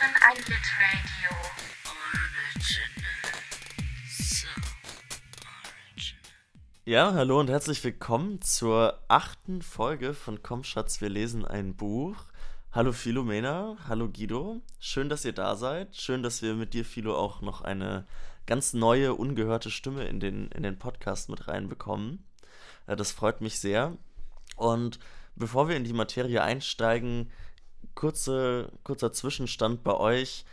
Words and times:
hören 0.00 0.14
ein 0.22 0.36
Lit 0.36 0.66
Radio. 0.80 1.36
Ja, 6.86 7.12
hallo 7.12 7.38
und 7.38 7.50
herzlich 7.50 7.84
willkommen 7.84 8.40
zur 8.40 8.98
achten 9.08 9.62
Folge 9.62 10.14
von 10.14 10.42
Komm 10.42 10.64
Schatz, 10.64 11.00
wir 11.00 11.10
lesen 11.10 11.44
ein 11.44 11.76
Buch. 11.76 12.16
Hallo 12.72 12.92
Philomena, 12.92 13.76
hallo 13.88 14.08
Guido. 14.08 14.62
Schön, 14.78 15.08
dass 15.08 15.24
ihr 15.24 15.34
da 15.34 15.54
seid. 15.56 15.94
Schön, 15.94 16.22
dass 16.22 16.40
wir 16.40 16.54
mit 16.54 16.72
dir, 16.72 16.84
Philo, 16.84 17.16
auch 17.16 17.42
noch 17.42 17.60
eine 17.60 18.06
ganz 18.46 18.72
neue, 18.72 19.14
ungehörte 19.14 19.70
Stimme 19.70 20.04
in 20.04 20.18
den, 20.18 20.48
in 20.52 20.62
den 20.62 20.78
Podcast 20.78 21.28
mit 21.28 21.46
reinbekommen. 21.46 22.24
Äh, 22.86 22.96
Das 22.96 23.12
freut 23.12 23.40
mich 23.40 23.60
sehr. 23.60 23.96
Und 24.56 24.98
bevor 25.36 25.68
wir 25.68 25.76
in 25.76 25.84
die 25.84 25.92
Materie 25.92 26.42
einsteigen, 26.42 27.30
kurze, 27.94 28.72
kurzer 28.82 29.12
Zwischenstand 29.12 29.82
bei 29.82 29.94
euch. 29.94 30.44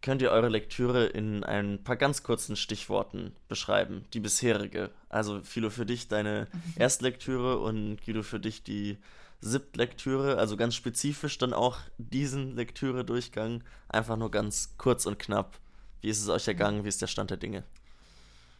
Könnt 0.00 0.22
ihr 0.22 0.30
eure 0.30 0.48
Lektüre 0.48 1.06
in 1.06 1.42
ein 1.42 1.82
paar 1.82 1.96
ganz 1.96 2.22
kurzen 2.22 2.54
Stichworten 2.54 3.32
beschreiben? 3.48 4.04
Die 4.12 4.20
bisherige. 4.20 4.90
Also, 5.08 5.40
Philo, 5.42 5.70
für 5.70 5.86
dich 5.86 6.06
deine 6.06 6.46
Erstlektüre 6.76 7.58
und 7.58 8.00
Guido 8.04 8.22
für 8.22 8.38
dich 8.38 8.62
die 8.62 8.98
Siebtlektüre. 9.40 10.38
Also 10.38 10.56
ganz 10.56 10.74
spezifisch 10.74 11.38
dann 11.38 11.52
auch 11.52 11.78
diesen 11.98 12.54
Lektüre-Durchgang. 12.56 13.62
Einfach 13.88 14.16
nur 14.16 14.30
ganz 14.30 14.74
kurz 14.78 15.06
und 15.06 15.18
knapp. 15.18 15.58
Wie 16.00 16.08
ist 16.08 16.22
es 16.22 16.28
euch 16.28 16.46
ergangen? 16.48 16.84
Wie 16.84 16.88
ist 16.88 17.02
der 17.02 17.06
Stand 17.06 17.30
der 17.30 17.36
Dinge? 17.36 17.64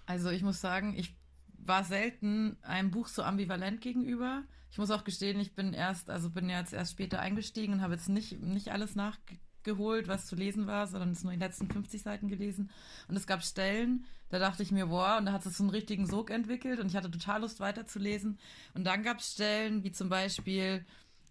Also 0.06 0.30
ich 0.30 0.42
muss 0.42 0.60
sagen, 0.60 0.94
ich 0.96 1.14
war 1.68 1.84
selten 1.84 2.56
einem 2.62 2.90
Buch 2.90 3.08
so 3.08 3.22
ambivalent 3.22 3.80
gegenüber. 3.80 4.42
Ich 4.70 4.78
muss 4.78 4.90
auch 4.90 5.04
gestehen, 5.04 5.38
ich 5.38 5.54
bin 5.54 5.72
erst, 5.72 6.10
also 6.10 6.30
bin 6.30 6.48
jetzt 6.48 6.72
erst 6.72 6.92
später 6.92 7.20
eingestiegen 7.20 7.74
und 7.74 7.82
habe 7.82 7.94
jetzt 7.94 8.08
nicht, 8.08 8.40
nicht 8.40 8.72
alles 8.72 8.96
nachgeholt, 8.96 10.08
was 10.08 10.26
zu 10.26 10.34
lesen 10.34 10.66
war, 10.66 10.86
sondern 10.86 11.12
es 11.12 11.22
nur 11.22 11.32
die 11.32 11.38
letzten 11.38 11.70
50 11.70 12.02
Seiten 12.02 12.28
gelesen. 12.28 12.70
Und 13.06 13.16
es 13.16 13.26
gab 13.26 13.42
Stellen, 13.42 14.04
da 14.30 14.38
dachte 14.38 14.62
ich 14.62 14.72
mir, 14.72 14.86
boah, 14.86 15.16
und 15.18 15.26
da 15.26 15.32
hat 15.32 15.46
es 15.46 15.56
so 15.56 15.62
einen 15.62 15.70
richtigen 15.70 16.06
Sog 16.06 16.30
entwickelt 16.30 16.80
und 16.80 16.88
ich 16.88 16.96
hatte 16.96 17.10
total 17.10 17.42
Lust 17.42 17.60
weiterzulesen. 17.60 18.38
Und 18.74 18.84
dann 18.84 19.02
gab 19.02 19.18
es 19.18 19.32
Stellen, 19.32 19.84
wie 19.84 19.92
zum 19.92 20.08
Beispiel 20.08 20.84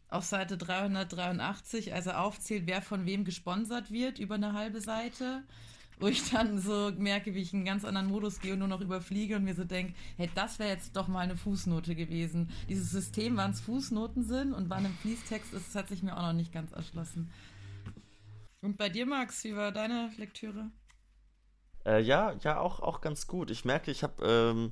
auf 0.10 0.24
Seite 0.24 0.58
383, 0.58 1.94
als 1.94 2.06
er 2.06 2.22
aufzählt, 2.22 2.64
wer 2.66 2.82
von 2.82 3.06
wem 3.06 3.26
gesponsert 3.26 3.92
wird, 3.92 4.20
über 4.20 4.36
eine 4.36 4.54
halbe 4.54 4.82
Seite 4.82 5.44
wo 6.00 6.08
ich 6.08 6.30
dann 6.30 6.60
so 6.60 6.92
merke, 6.98 7.34
wie 7.34 7.42
ich 7.42 7.54
in 7.54 7.60
einen 7.60 7.66
ganz 7.66 7.84
anderen 7.84 8.08
Modus 8.08 8.40
gehe 8.40 8.54
und 8.54 8.60
nur 8.60 8.68
noch 8.68 8.82
überfliege 8.82 9.36
und 9.36 9.44
mir 9.44 9.56
so 9.56 9.64
denke, 9.64 9.94
hey, 10.18 10.30
das 10.36 10.60
wäre 10.60 10.70
jetzt 10.70 10.96
doch 10.96 11.08
mal 11.08 11.22
eine 11.22 11.38
Fußnote 11.38 11.96
gewesen. 11.96 12.50
Dieses 12.70 12.92
System, 12.92 13.38
wann 13.38 13.52
es 13.52 13.62
Fußnoten 13.62 14.24
sind 14.24 14.54
und 14.54 14.70
wann 14.70 14.86
im 14.86 14.94
Fließtext 14.94 15.54
ist, 15.54 15.76
hat 15.76 15.90
sich 15.90 16.04
mir 16.04 16.16
auch 16.16 16.22
noch 16.22 16.34
nicht 16.34 16.54
ganz 16.54 16.72
erschlossen. 16.72 17.32
Und 18.62 18.78
bei 18.78 18.90
dir, 18.90 19.06
Max, 19.06 19.44
wie 19.44 19.56
war 19.56 19.72
deine 19.72 20.12
Lektüre? 20.18 20.70
Äh, 21.86 22.02
ja, 22.02 22.34
ja, 22.44 22.60
auch, 22.60 22.80
auch 22.80 23.02
ganz 23.02 23.28
gut. 23.28 23.50
Ich 23.50 23.66
merke, 23.66 23.92
ich 23.92 24.04
habe, 24.04 24.24
ähm, 24.26 24.72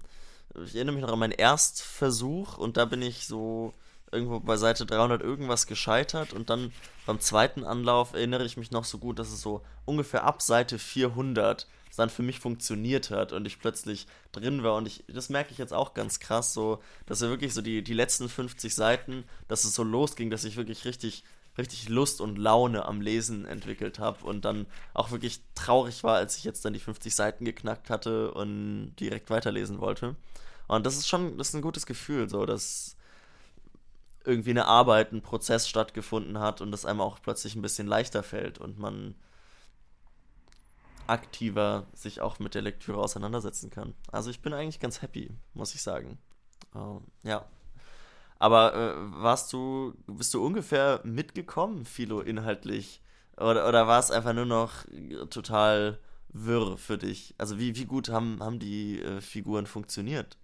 ich 0.64 0.76
erinnere 0.76 0.96
mich 0.96 1.04
noch 1.04 1.14
an 1.14 1.20
meinen 1.20 1.32
Erstversuch 1.32 2.58
und 2.58 2.78
da 2.78 2.86
bin 2.86 3.02
ich 3.02 3.26
so 3.26 3.74
irgendwo 4.12 4.40
bei 4.40 4.58
Seite 4.58 4.86
300 4.86 5.22
irgendwas 5.22 5.68
gescheitert 5.68 6.34
und 6.34 6.50
dann 6.50 6.72
beim 7.06 7.20
zweiten 7.20 7.64
Anlauf 7.64 8.14
erinnere 8.14 8.46
ich 8.46 8.58
mich 8.58 8.72
noch 8.72 8.86
so 8.86 8.98
gut, 8.98 9.20
dass 9.20 9.32
es 9.32 9.42
so 9.42 9.62
ungefähr 9.86 10.24
ab 10.24 10.42
Seite 10.42 10.80
400 10.80 11.68
es 11.90 11.98
dann 11.98 12.10
für 12.10 12.24
mich 12.24 12.40
funktioniert 12.40 13.10
hat 13.10 13.32
und 13.32 13.46
ich 13.46 13.60
plötzlich 13.60 14.08
drin 14.34 14.64
war 14.64 14.76
und 14.76 14.86
ich, 14.86 15.06
das 15.08 15.30
merke 15.30 15.52
ich 15.52 15.58
jetzt 15.58 15.74
auch 15.74 15.94
ganz 15.94 16.20
krass, 16.20 16.54
so, 16.54 16.82
dass 17.06 17.22
wir 17.22 17.30
wirklich 17.30 17.54
so 17.54 17.62
die, 17.62 17.84
die 17.84 17.94
letzten 17.94 18.28
50 18.28 18.76
Seiten, 18.76 19.24
dass 19.48 19.64
es 19.64 19.76
so 19.76 19.84
losging, 19.84 20.30
dass 20.30 20.44
ich 20.44 20.58
wirklich 20.58 20.84
richtig 20.84 21.24
richtig 21.58 21.90
Lust 21.90 22.22
und 22.22 22.38
Laune 22.38 22.86
am 22.86 23.02
Lesen 23.02 23.46
entwickelt 23.46 24.00
habe 24.00 24.26
und 24.26 24.46
dann 24.46 24.66
auch 24.94 25.12
wirklich 25.12 25.42
traurig 25.56 26.04
war, 26.04 26.18
als 26.18 26.38
ich 26.38 26.44
jetzt 26.44 26.66
dann 26.66 26.74
die 26.74 26.80
50 26.80 27.16
Seiten 27.16 27.46
geknackt 27.46 27.90
hatte 27.90 28.32
und 28.32 28.96
direkt 29.00 29.30
weiterlesen 29.30 29.80
wollte. 29.80 30.16
Und 30.68 30.86
das 30.86 30.98
ist 30.98 31.08
schon, 31.08 31.38
das 31.38 31.50
ist 31.50 31.56
ein 31.56 31.62
gutes 31.62 31.86
Gefühl, 31.86 32.30
so, 32.30 32.46
dass 32.46 32.98
irgendwie 34.26 34.52
eine 34.52 34.66
Arbeit, 34.66 35.12
ein 35.12 35.22
Prozess 35.22 35.68
stattgefunden 35.68 36.40
hat 36.40 36.62
und 36.62 36.72
das 36.72 36.86
einem 36.86 37.02
auch 37.02 37.22
plötzlich 37.22 37.56
ein 37.56 37.62
bisschen 37.62 37.88
leichter 37.88 38.24
fällt 38.24 38.58
und 38.58 38.80
man 38.80 39.16
aktiver 41.08 41.86
sich 41.94 42.22
auch 42.22 42.40
mit 42.40 42.56
der 42.56 42.62
Lektüre 42.62 42.98
auseinandersetzen 42.98 43.70
kann. 43.70 43.94
Also 44.12 44.30
ich 44.30 44.42
bin 44.42 44.54
eigentlich 44.54 44.80
ganz 44.80 45.02
happy, 45.02 45.32
muss 45.54 45.76
ich 45.76 45.82
sagen. 45.82 46.18
Ähm, 46.74 47.02
ja. 47.24 47.46
Aber 48.38 48.74
äh, 48.74 49.22
warst 49.22 49.54
du, 49.54 49.94
bist 50.08 50.34
du 50.34 50.46
ungefähr 50.46 51.02
mitgekommen, 51.04 51.86
Philo, 51.86 52.22
inhaltlich? 52.22 53.02
Oder, 53.38 53.68
oder 53.68 53.88
war 53.88 54.00
es 54.00 54.12
einfach 54.12 54.34
nur 54.34 54.46
noch 54.46 54.86
total 55.30 56.00
wirr 56.30 56.78
für 56.78 56.98
dich? 56.98 57.36
Also 57.38 57.60
wie, 57.60 57.76
wie 57.76 57.86
gut 57.86 58.10
haben, 58.10 58.42
haben 58.42 58.60
die 58.60 59.02
äh, 59.02 59.22
Figuren 59.22 59.68
funktioniert? 59.68 60.38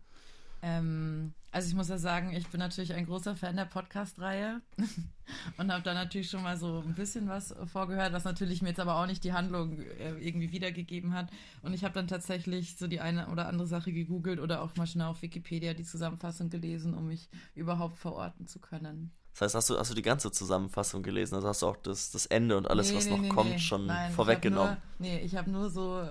Ähm, 0.61 1.33
also 1.51 1.67
ich 1.67 1.75
muss 1.75 1.89
ja 1.89 1.97
sagen, 1.97 2.33
ich 2.33 2.47
bin 2.47 2.59
natürlich 2.59 2.93
ein 2.93 3.05
großer 3.05 3.35
Fan 3.35 3.57
der 3.57 3.65
Podcast-Reihe 3.65 4.61
und 5.57 5.71
habe 5.71 5.83
da 5.83 5.93
natürlich 5.93 6.29
schon 6.29 6.43
mal 6.43 6.57
so 6.57 6.81
ein 6.85 6.95
bisschen 6.95 7.27
was 7.27 7.53
vorgehört, 7.65 8.13
was 8.13 8.23
natürlich 8.23 8.61
mir 8.61 8.69
jetzt 8.69 8.79
aber 8.79 8.95
auch 8.95 9.05
nicht 9.05 9.23
die 9.23 9.33
Handlung 9.33 9.79
äh, 9.79 10.13
irgendwie 10.19 10.51
wiedergegeben 10.51 11.13
hat. 11.13 11.29
Und 11.61 11.73
ich 11.73 11.83
habe 11.83 11.93
dann 11.93 12.07
tatsächlich 12.07 12.77
so 12.77 12.87
die 12.87 13.01
eine 13.01 13.27
oder 13.27 13.47
andere 13.47 13.67
Sache 13.67 13.91
gegoogelt 13.91 14.39
oder 14.39 14.61
auch 14.61 14.75
mal 14.77 14.87
schnell 14.87 15.07
auf 15.07 15.21
Wikipedia 15.21 15.73
die 15.73 15.83
Zusammenfassung 15.83 16.49
gelesen, 16.49 16.93
um 16.93 17.07
mich 17.07 17.27
überhaupt 17.53 17.97
verorten 17.97 18.47
zu 18.47 18.59
können. 18.59 19.11
Das 19.33 19.41
heißt, 19.41 19.55
hast 19.55 19.69
du, 19.69 19.77
hast 19.77 19.91
du 19.91 19.95
die 19.95 20.01
ganze 20.01 20.31
Zusammenfassung 20.31 21.03
gelesen? 21.03 21.35
Also 21.35 21.47
hast 21.47 21.61
du 21.61 21.67
auch 21.67 21.77
das, 21.77 22.11
das 22.11 22.25
Ende 22.27 22.57
und 22.57 22.69
alles, 22.69 22.91
Nee, 22.91 22.97
was 22.97 23.05
nee, 23.05 23.11
noch 23.11 23.19
nee, 23.19 23.29
kommt, 23.29 23.61
schon 23.61 23.87
Nein, 23.87 24.11
vorweggenommen? 24.11 24.77
Ich 24.77 24.77
hab 24.77 24.99
nur, 24.99 25.09
nee, 25.09 25.19
ich 25.19 25.35
habe 25.35 25.51
nur 25.51 25.69
so, 25.69 26.05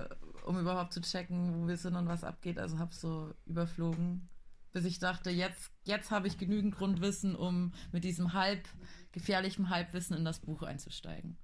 um 0.45 0.59
überhaupt 0.59 0.93
zu 0.93 1.01
checken, 1.01 1.61
wo 1.63 1.67
wir 1.67 1.77
sind 1.77 1.95
und 1.95 2.07
was 2.07 2.23
abgeht, 2.23 2.59
also 2.59 2.79
habe 2.79 2.93
so 2.93 3.31
überflogen, 3.45 4.27
bis 4.73 4.85
ich 4.85 4.99
dachte, 4.99 5.29
jetzt, 5.29 5.71
jetzt 5.83 6.11
habe 6.11 6.27
ich 6.27 6.37
genügend 6.37 6.75
Grundwissen, 6.75 7.35
um 7.35 7.73
mit 7.91 8.03
diesem 8.03 8.33
halb 8.33 8.67
gefährlichen 9.11 9.69
Halbwissen 9.69 10.15
in 10.15 10.25
das 10.25 10.39
Buch 10.39 10.63
einzusteigen. 10.63 11.37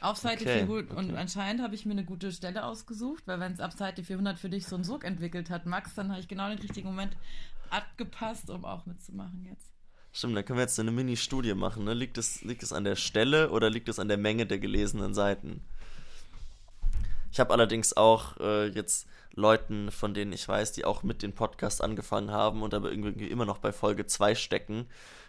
Auf 0.00 0.16
Seite 0.16 0.42
Okay, 0.44 0.66
400, 0.66 0.96
und 0.96 1.10
okay. 1.10 1.16
anscheinend 1.16 1.62
habe 1.62 1.74
ich 1.74 1.86
mir 1.86 1.92
eine 1.92 2.04
gute 2.04 2.32
Stelle 2.32 2.64
ausgesucht, 2.64 3.22
weil 3.26 3.38
wenn 3.38 3.52
es 3.52 3.60
ab 3.60 3.72
Seite 3.72 4.02
400 4.02 4.38
für 4.38 4.48
dich 4.48 4.66
so 4.66 4.74
einen 4.74 4.84
Sog 4.84 5.04
entwickelt 5.04 5.48
hat, 5.48 5.64
Max, 5.66 5.94
dann 5.94 6.10
habe 6.10 6.20
ich 6.20 6.26
genau 6.26 6.48
den 6.48 6.58
richtigen 6.58 6.88
Moment 6.88 7.16
abgepasst, 7.70 8.50
um 8.50 8.64
auch 8.64 8.84
mitzumachen 8.84 9.44
jetzt. 9.48 9.72
Stimmt, 10.12 10.36
dann 10.36 10.44
können 10.44 10.58
wir 10.58 10.64
jetzt 10.64 10.78
eine 10.78 10.90
Mini-Studie 10.90 11.54
machen. 11.54 11.84
Ne? 11.84 11.94
Liegt, 11.94 12.18
es, 12.18 12.42
liegt 12.42 12.62
es 12.62 12.72
an 12.72 12.84
der 12.84 12.96
Stelle 12.96 13.50
oder 13.50 13.70
liegt 13.70 13.88
es 13.88 13.98
an 13.98 14.08
der 14.08 14.18
Menge 14.18 14.44
der 14.44 14.58
gelesenen 14.58 15.14
Seiten? 15.14 15.62
Ich 17.32 17.40
habe 17.40 17.52
allerdings 17.52 17.96
auch 17.96 18.36
äh, 18.40 18.66
jetzt 18.68 19.06
Leuten, 19.34 19.90
von 19.90 20.12
denen 20.12 20.34
ich 20.34 20.46
weiß, 20.46 20.72
die 20.72 20.84
auch 20.84 21.02
mit 21.02 21.22
dem 21.22 21.32
Podcast 21.32 21.82
angefangen 21.82 22.30
haben 22.30 22.62
und 22.62 22.74
aber 22.74 22.90
irgendwie 22.90 23.28
immer 23.28 23.46
noch 23.46 23.56
bei 23.56 23.72
Folge 23.72 24.06
2 24.06 24.34
stecken 24.34 24.86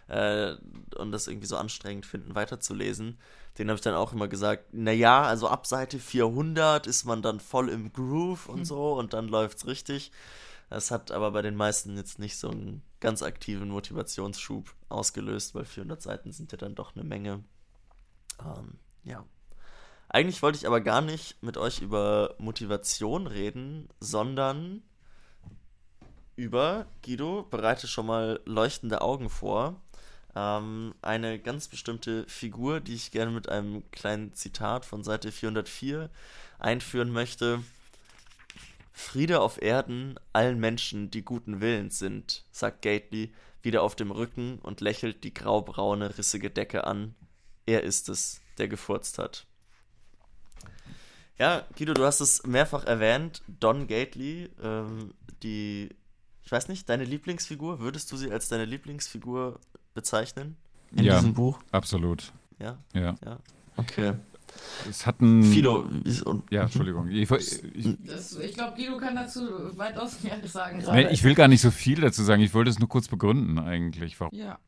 äh, 0.08 0.54
und 0.96 1.12
das 1.12 1.26
irgendwie 1.26 1.46
so 1.46 1.56
anstrengend 1.56 2.04
finden, 2.04 2.34
weiterzulesen. 2.34 3.18
Denen 3.56 3.70
habe 3.70 3.76
ich 3.76 3.82
dann 3.82 3.94
auch 3.94 4.12
immer 4.12 4.28
gesagt, 4.28 4.74
naja, 4.74 5.22
also 5.22 5.48
ab 5.48 5.66
Seite 5.66 5.98
400 5.98 6.86
ist 6.86 7.04
man 7.04 7.22
dann 7.22 7.40
voll 7.40 7.70
im 7.70 7.90
Groove 7.92 8.50
und 8.50 8.66
so 8.66 8.92
und 8.92 9.14
dann 9.14 9.26
läuft's 9.26 9.66
richtig. 9.66 10.12
Das 10.68 10.90
hat 10.90 11.10
aber 11.10 11.30
bei 11.30 11.40
den 11.40 11.56
meisten 11.56 11.96
jetzt 11.96 12.18
nicht 12.18 12.36
so 12.36 12.50
einen 12.50 12.82
ganz 13.00 13.22
aktiven 13.22 13.70
Motivationsschub 13.70 14.74
ausgelöst, 14.90 15.54
weil 15.54 15.64
400 15.64 16.02
Seiten 16.02 16.32
sind 16.32 16.52
ja 16.52 16.58
dann 16.58 16.74
doch 16.74 16.94
eine 16.94 17.04
Menge. 17.04 17.44
Ähm, 18.40 18.78
ja. 19.04 19.24
Eigentlich 20.08 20.42
wollte 20.42 20.58
ich 20.58 20.66
aber 20.66 20.80
gar 20.80 21.00
nicht 21.00 21.42
mit 21.42 21.56
euch 21.56 21.80
über 21.80 22.34
Motivation 22.38 23.26
reden, 23.26 23.88
sondern 24.00 24.82
über, 26.36 26.86
Guido, 27.04 27.46
bereite 27.50 27.86
schon 27.86 28.06
mal 28.06 28.40
leuchtende 28.44 29.00
Augen 29.00 29.30
vor. 29.30 29.80
Ähm, 30.34 30.94
eine 31.02 31.38
ganz 31.38 31.68
bestimmte 31.68 32.26
Figur, 32.28 32.80
die 32.80 32.94
ich 32.94 33.12
gerne 33.12 33.30
mit 33.30 33.48
einem 33.48 33.88
kleinen 33.92 34.34
Zitat 34.34 34.84
von 34.84 35.04
Seite 35.04 35.30
404 35.30 36.10
einführen 36.58 37.10
möchte. 37.10 37.62
Friede 38.92 39.40
auf 39.40 39.60
Erden 39.60 40.18
allen 40.32 40.58
Menschen, 40.58 41.10
die 41.10 41.22
guten 41.22 41.60
Willens 41.60 41.98
sind, 41.98 42.44
sagt 42.52 42.82
Gately, 42.82 43.32
wieder 43.62 43.82
auf 43.82 43.96
dem 43.96 44.10
Rücken 44.10 44.58
und 44.60 44.80
lächelt 44.80 45.24
die 45.24 45.34
graubraune, 45.34 46.16
rissige 46.18 46.50
Decke 46.50 46.84
an. 46.84 47.14
Er 47.66 47.82
ist 47.82 48.08
es, 48.08 48.40
der 48.58 48.68
gefurzt 48.68 49.18
hat. 49.18 49.46
Ja, 51.38 51.66
Guido, 51.76 51.94
du 51.94 52.04
hast 52.04 52.20
es 52.20 52.46
mehrfach 52.46 52.84
erwähnt. 52.84 53.42
Don 53.48 53.86
Gately, 53.88 54.50
ähm, 54.62 55.12
die, 55.42 55.90
ich 56.42 56.52
weiß 56.52 56.68
nicht, 56.68 56.88
deine 56.88 57.04
Lieblingsfigur, 57.04 57.80
würdest 57.80 58.10
du 58.12 58.16
sie 58.16 58.30
als 58.30 58.48
deine 58.48 58.64
Lieblingsfigur 58.64 59.58
bezeichnen 59.94 60.56
in 60.94 61.04
Ja. 61.04 61.16
diesem 61.16 61.34
Buch? 61.34 61.58
Absolut. 61.72 62.32
Ja, 62.60 62.78
Ja. 62.92 63.16
ja. 63.24 63.38
Okay. 63.76 64.14
Es 64.88 65.04
hat 65.04 65.20
ein. 65.20 65.42
Fido, 65.42 65.88
wie 65.90 66.08
ist- 66.08 66.22
und- 66.22 66.48
Ja, 66.52 66.62
Entschuldigung. 66.62 67.08
Ich, 67.08 67.28
ich, 67.28 67.58
ich 67.74 68.54
glaube, 68.54 68.76
Guido 68.76 68.96
kann 68.98 69.16
dazu 69.16 69.76
weitaus 69.76 70.22
mehr 70.22 70.38
sagen 70.46 70.78
nee, 70.92 71.08
ich 71.10 71.24
will 71.24 71.34
gar 71.34 71.48
nicht 71.48 71.60
so 71.60 71.72
viel 71.72 72.00
dazu 72.00 72.22
sagen. 72.22 72.40
Ich 72.42 72.54
wollte 72.54 72.70
es 72.70 72.78
nur 72.78 72.88
kurz 72.88 73.08
begründen, 73.08 73.58
eigentlich. 73.58 74.20
Warum. 74.20 74.38
ja. 74.38 74.60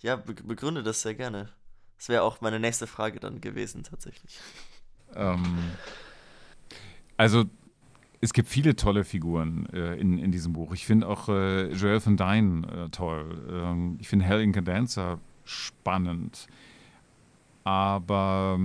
ja, 0.00 0.16
be 0.16 0.34
begründe 0.34 0.82
das 0.82 1.02
sehr 1.02 1.14
gerne. 1.14 1.50
Das 1.98 2.08
wäre 2.08 2.22
auch 2.22 2.40
meine 2.40 2.58
nächste 2.58 2.88
Frage 2.88 3.20
dann 3.20 3.40
gewesen, 3.40 3.84
tatsächlich. 3.84 4.36
Ähm, 5.14 5.58
also, 7.16 7.44
es 8.20 8.32
gibt 8.32 8.48
viele 8.48 8.76
tolle 8.76 9.04
Figuren 9.04 9.66
äh, 9.72 9.94
in, 9.96 10.18
in 10.18 10.30
diesem 10.32 10.52
Buch. 10.52 10.72
Ich 10.72 10.86
finde 10.86 11.08
auch 11.08 11.28
äh, 11.28 11.72
Joel 11.72 12.04
van 12.04 12.16
Dyne 12.16 12.66
äh, 12.66 12.88
toll. 12.90 13.42
Ähm, 13.50 13.96
ich 14.00 14.08
finde 14.08 14.24
Hell 14.24 14.40
Incandenza 14.40 15.18
spannend. 15.44 16.46
Aber 17.64 18.58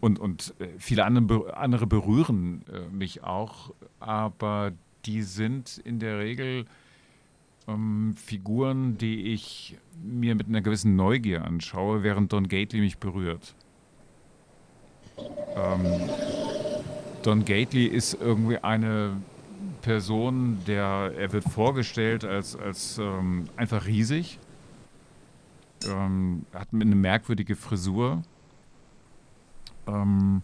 und, 0.00 0.18
und 0.18 0.54
äh, 0.58 0.68
viele 0.78 1.04
andere, 1.04 1.56
andere 1.56 1.86
berühren 1.86 2.62
äh, 2.72 2.94
mich 2.94 3.22
auch, 3.22 3.72
aber 4.00 4.72
die 5.04 5.22
sind 5.22 5.78
in 5.84 5.98
der 5.98 6.18
Regel 6.18 6.64
ähm, 7.68 8.14
Figuren, 8.16 8.96
die 8.96 9.32
ich 9.32 9.76
mir 10.02 10.34
mit 10.34 10.48
einer 10.48 10.62
gewissen 10.62 10.96
Neugier 10.96 11.44
anschaue, 11.44 12.02
während 12.02 12.32
Don 12.32 12.48
Gately 12.48 12.80
mich 12.80 12.98
berührt. 12.98 13.54
Ähm, 15.56 16.08
Don 17.22 17.44
Gately 17.44 17.86
ist 17.86 18.14
irgendwie 18.14 18.58
eine 18.58 19.16
Person, 19.82 20.58
der 20.66 21.12
er 21.16 21.32
wird 21.32 21.44
vorgestellt 21.44 22.24
als, 22.24 22.56
als 22.56 22.98
ähm, 22.98 23.48
einfach 23.56 23.86
riesig, 23.86 24.38
ähm, 25.86 26.44
hat 26.52 26.68
eine 26.72 26.94
merkwürdige 26.94 27.56
Frisur. 27.56 28.22
Ähm, 29.86 30.42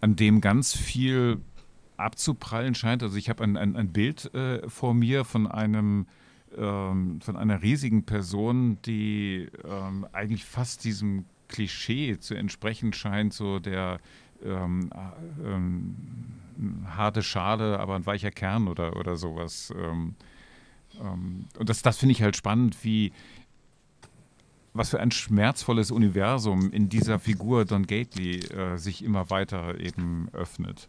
an 0.00 0.16
dem 0.16 0.42
ganz 0.42 0.76
viel 0.76 1.40
abzuprallen 1.96 2.74
scheint. 2.74 3.02
Also 3.02 3.16
ich 3.16 3.30
habe 3.30 3.42
ein, 3.42 3.56
ein, 3.56 3.74
ein 3.74 3.92
Bild 3.92 4.34
äh, 4.34 4.68
vor 4.68 4.92
mir 4.92 5.24
von 5.24 5.46
einem 5.46 6.06
ähm, 6.56 7.20
von 7.20 7.36
einer 7.36 7.62
riesigen 7.62 8.04
Person, 8.04 8.78
die 8.84 9.48
ähm, 9.64 10.06
eigentlich 10.12 10.44
fast 10.44 10.84
diesem 10.84 11.24
Klischee 11.48 12.18
zu 12.18 12.34
entsprechen 12.34 12.92
scheint, 12.92 13.32
so 13.32 13.58
der 13.58 14.00
ähm, 14.44 14.90
äh, 14.92 15.48
ähm, 15.48 15.96
harte 16.86 17.22
Schale, 17.22 17.78
aber 17.80 17.94
ein 17.96 18.06
weicher 18.06 18.30
Kern 18.30 18.68
oder, 18.68 18.96
oder 18.96 19.16
sowas. 19.16 19.72
Ähm, 19.76 20.14
ähm, 21.00 21.46
und 21.58 21.68
das, 21.68 21.82
das 21.82 21.98
finde 21.98 22.12
ich 22.12 22.22
halt 22.22 22.36
spannend, 22.36 22.84
wie 22.84 23.12
was 24.76 24.90
für 24.90 24.98
ein 24.98 25.12
schmerzvolles 25.12 25.92
Universum 25.92 26.72
in 26.72 26.88
dieser 26.88 27.20
Figur 27.20 27.64
Don 27.64 27.86
Gately 27.86 28.40
äh, 28.40 28.76
sich 28.76 29.04
immer 29.04 29.30
weiter 29.30 29.78
eben 29.78 30.28
öffnet. 30.32 30.88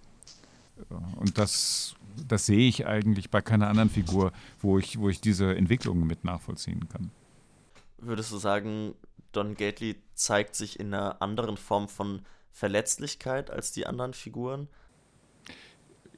Und 1.18 1.38
das, 1.38 1.96
das 2.28 2.46
sehe 2.46 2.68
ich 2.68 2.86
eigentlich 2.86 3.30
bei 3.30 3.42
keiner 3.42 3.68
anderen 3.68 3.90
Figur, 3.90 4.32
wo 4.60 4.78
ich, 4.78 5.00
wo 5.00 5.10
ich 5.10 5.22
diese 5.22 5.56
Entwicklungen 5.56 6.08
mit 6.08 6.24
nachvollziehen 6.24 6.88
kann. 6.90 7.12
Würdest 7.98 8.32
du 8.32 8.38
sagen, 8.38 8.94
Don 9.32 9.56
Gately 9.56 9.96
zeigt 10.14 10.56
sich 10.56 10.80
in 10.80 10.94
einer 10.94 11.22
anderen 11.22 11.58
Form 11.58 11.88
von 11.88 12.22
Verletzlichkeit 12.52 13.52
als 13.52 13.72
die 13.72 13.86
anderen 13.86 14.14
Figuren? 14.14 14.68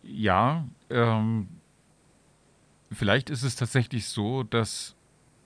Ja, 0.03 0.67
ähm, 0.89 1.47
vielleicht 2.91 3.29
ist 3.29 3.43
es 3.43 3.55
tatsächlich 3.55 4.07
so, 4.07 4.43
dass 4.43 4.95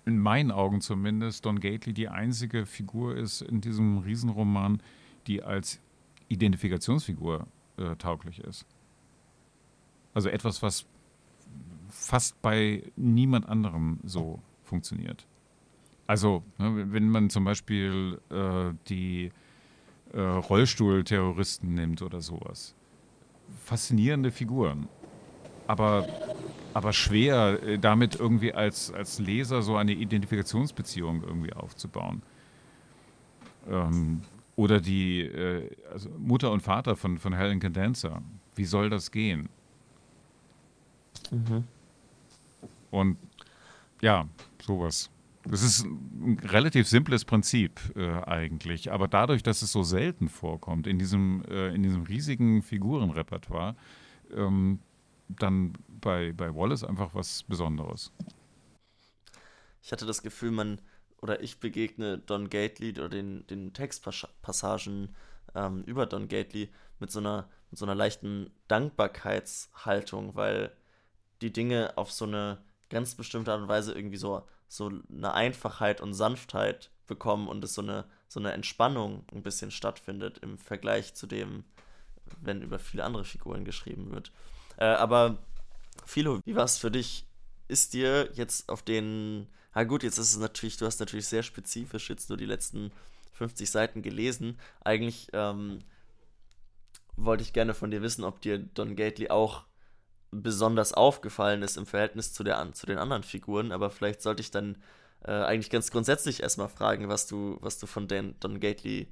in 0.06 0.18
meinen 0.18 0.51
Augen 0.51 0.81
zumindest 0.81 1.45
Don 1.45 1.59
Gately 1.59 1.94
die 1.94 2.09
einzige 2.09 2.65
Figur 2.65 3.15
ist 3.15 3.42
in 3.42 3.62
diesem 3.62 4.00
Riesenroman, 4.00 4.81
die 5.27 5.44
als 5.44 5.80
Identifikationsfigur 6.27 7.47
äh, 7.77 7.95
tauglich 7.95 8.39
ist. 8.39 8.65
Also 10.13 10.30
etwas, 10.30 10.62
was 10.62 10.86
fast 11.90 12.42
bei 12.42 12.84
niemand 12.96 13.48
anderem 13.48 14.00
so 14.04 14.40
funktioniert. 14.63 15.25
Also, 16.08 16.44
ne, 16.58 16.92
wenn 16.92 17.10
man 17.10 17.30
zum 17.30 17.46
Beispiel 17.46 18.19
äh, 18.30 18.74
die 18.90 19.31
äh, 20.13 20.19
Rollstuhlterroristen 20.19 21.74
nimmt 21.74 22.02
oder 22.02 22.22
sowas. 22.22 22.75
Faszinierende 23.63 24.31
Figuren. 24.31 24.88
Aber, 25.68 26.06
aber 26.74 26.92
schwer, 26.92 27.64
äh, 27.64 27.80
damit 27.80 28.16
irgendwie 28.16 28.54
als, 28.54 28.92
als 28.92 29.19
Leser 29.19 29.62
so 29.62 29.78
eine 29.78 29.94
Identifikationsbeziehung 29.94 31.24
irgendwie 31.24 31.54
aufzubauen. 31.54 32.24
Ähm, 33.69 34.22
oder 34.56 34.81
die 34.81 35.22
äh, 35.22 35.69
also 35.92 36.10
Mutter 36.18 36.52
und 36.52 36.62
Vater 36.62 36.96
von, 36.96 37.18
von 37.19 37.34
Helen 37.34 37.60
Condenser. 37.60 38.22
Wie 38.56 38.66
soll 38.66 38.90
das 38.90 39.12
gehen? 39.12 39.50
Mhm. 41.31 41.63
Und 42.92 43.18
ja, 44.01 44.28
sowas. 44.62 45.10
Das 45.44 45.63
ist 45.63 45.86
ein 45.86 46.39
relativ 46.44 46.88
simples 46.88 47.25
Prinzip 47.25 47.80
äh, 47.95 48.22
eigentlich, 48.24 48.92
aber 48.92 49.07
dadurch, 49.07 49.42
dass 49.42 49.63
es 49.63 49.72
so 49.72 49.81
selten 49.81 50.30
vorkommt 50.30 50.86
in 50.86 51.00
diesem, 51.00 51.44
äh, 51.50 51.74
in 51.74 51.81
diesem 51.81 52.04
riesigen 52.04 52.62
Figurenrepertoire, 52.62 53.75
ähm, 54.36 54.80
dann 55.30 55.74
bei, 55.88 56.33
bei 56.33 56.54
Wallace 56.54 56.83
einfach 56.83 57.16
was 57.16 57.44
Besonderes. 57.44 58.12
Ich 59.81 59.92
hatte 59.92 60.06
das 60.06 60.22
Gefühl, 60.22 60.51
man 60.51 60.80
oder 61.22 61.42
ich 61.42 61.60
begegne 61.60 62.19
Don 62.19 62.50
Gately 62.50 62.92
oder 62.92 63.10
den, 63.10 63.45
den 63.48 63.74
Textpassagen 63.74 65.10
ähm, 65.56 65.83
über 65.86 66.06
Don 66.06 66.28
Gately 66.28 66.69
mit 67.00 67.12
so 67.12 67.19
einer 67.19 67.48
mit 67.72 67.80
so 67.80 67.86
einer 67.86 67.95
leichten 67.95 68.51
Dankbarkeitshaltung, 68.68 70.36
weil 70.36 70.72
die 71.42 71.54
Dinge 71.54 71.94
auf 71.98 72.12
so 72.12 72.26
eine 72.26 72.60
ganz 72.90 73.16
bestimmte 73.16 73.52
Art 73.52 73.62
und 73.62 73.68
Weise 73.68 73.94
irgendwie 73.94 74.18
so, 74.18 74.44
so 74.68 74.92
eine 75.10 75.34
Einfachheit 75.34 76.02
und 76.02 76.14
Sanftheit 76.14 76.92
bekommen 77.08 77.48
und 77.48 77.64
es 77.64 77.74
so 77.74 77.82
eine, 77.82 78.06
so 78.28 78.40
eine 78.40 78.52
Entspannung 78.52 79.26
ein 79.34 79.44
bisschen 79.44 79.72
stattfindet 79.72 80.40
im 80.40 80.58
Vergleich 80.58 81.14
zu 81.14 81.28
dem, 81.28 81.64
wenn 82.42 82.62
über 82.62 82.80
viele 82.80 83.04
andere 83.04 83.26
Figuren 83.26 83.66
geschrieben 83.66 84.12
wird. 84.12 84.32
Äh, 84.78 84.86
aber 84.86 85.38
Philo, 86.06 86.40
wie 86.46 86.56
war 86.56 86.66
es 86.66 86.78
für 86.78 86.92
dich? 86.92 87.26
Ist 87.68 87.94
dir 87.94 88.30
jetzt 88.34 88.70
auf 88.70 88.82
den, 88.82 89.48
na 89.74 89.84
gut, 89.84 90.04
jetzt 90.04 90.18
ist 90.18 90.34
es 90.34 90.40
natürlich, 90.40 90.78
du 90.78 90.86
hast 90.86 91.00
natürlich 91.00 91.28
sehr 91.28 91.44
spezifisch 91.44 92.10
jetzt 92.10 92.30
nur 92.30 92.38
die 92.38 92.46
letzten 92.46 92.92
50 93.34 93.70
Seiten 93.70 94.02
gelesen. 94.02 94.60
Eigentlich 94.84 95.30
ähm, 95.34 95.80
wollte 97.16 97.44
ich 97.44 97.54
gerne 97.54 97.74
von 97.74 97.92
dir 97.92 98.02
wissen, 98.02 98.24
ob 98.24 98.42
dir 98.42 98.60
Don 98.60 98.96
Gately 98.96 99.30
auch 99.30 99.64
besonders 100.31 100.94
aufgefallen 100.94 101.62
ist 101.62 101.78
im 101.78 101.86
Verhältnis 101.86 102.33
zu, 102.33 102.44
der, 102.44 102.72
zu 102.74 102.86
den 102.86 102.98
anderen 102.98 103.24
Figuren, 103.24 103.72
aber 103.72 103.89
vielleicht 103.89 104.22
sollte 104.22 104.42
ich 104.42 104.51
dann 104.51 104.78
äh, 105.24 105.31
eigentlich 105.31 105.69
ganz 105.69 105.92
grundsätzlich 105.92 106.42
erstmal 106.42 106.69
fragen, 106.69 107.09
was 107.09 107.28
du, 107.28 107.57
was 107.61 107.78
du 107.78 107.88
von 107.88 108.07
Dan, 108.07 108.35
Don 108.40 108.59
Gately 108.59 109.07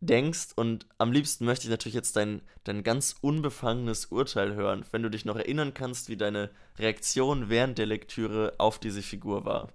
denkst. 0.00 0.48
Und 0.56 0.86
am 0.98 1.12
liebsten 1.12 1.44
möchte 1.44 1.64
ich 1.64 1.70
natürlich 1.70 1.94
jetzt 1.94 2.16
dein, 2.16 2.42
dein 2.64 2.82
ganz 2.82 3.16
unbefangenes 3.20 4.06
Urteil 4.06 4.54
hören, 4.54 4.84
wenn 4.90 5.02
du 5.02 5.10
dich 5.10 5.24
noch 5.24 5.36
erinnern 5.36 5.74
kannst, 5.74 6.08
wie 6.08 6.16
deine 6.16 6.50
Reaktion 6.78 7.48
während 7.48 7.78
der 7.78 7.86
Lektüre 7.86 8.54
auf 8.58 8.78
diese 8.78 9.02
Figur 9.02 9.44
war. 9.44 9.72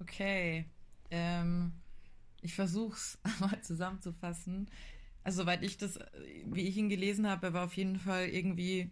Okay. 0.00 0.66
Ähm, 1.10 1.72
ich 2.40 2.54
versuche 2.54 2.96
es 2.96 3.18
mal 3.40 3.60
zusammenzufassen. 3.62 4.70
Also, 5.22 5.42
soweit 5.42 5.62
ich 5.62 5.76
das, 5.76 5.98
wie 6.46 6.66
ich 6.66 6.76
ihn 6.76 6.88
gelesen 6.88 7.28
habe, 7.28 7.48
er 7.48 7.52
war 7.52 7.64
auf 7.66 7.74
jeden 7.74 7.98
Fall 7.98 8.28
irgendwie 8.28 8.90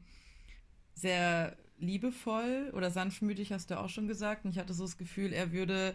sehr 0.99 1.57
liebevoll 1.79 2.73
oder 2.75 2.91
sanftmütig, 2.91 3.53
hast 3.53 3.71
du 3.71 3.79
auch 3.79 3.89
schon 3.89 4.09
gesagt. 4.09 4.45
Und 4.45 4.51
ich 4.51 4.59
hatte 4.59 4.75
so 4.75 4.85
das 4.85 4.99
Gefühl, 4.99 5.33
er 5.33 5.53
würde 5.53 5.95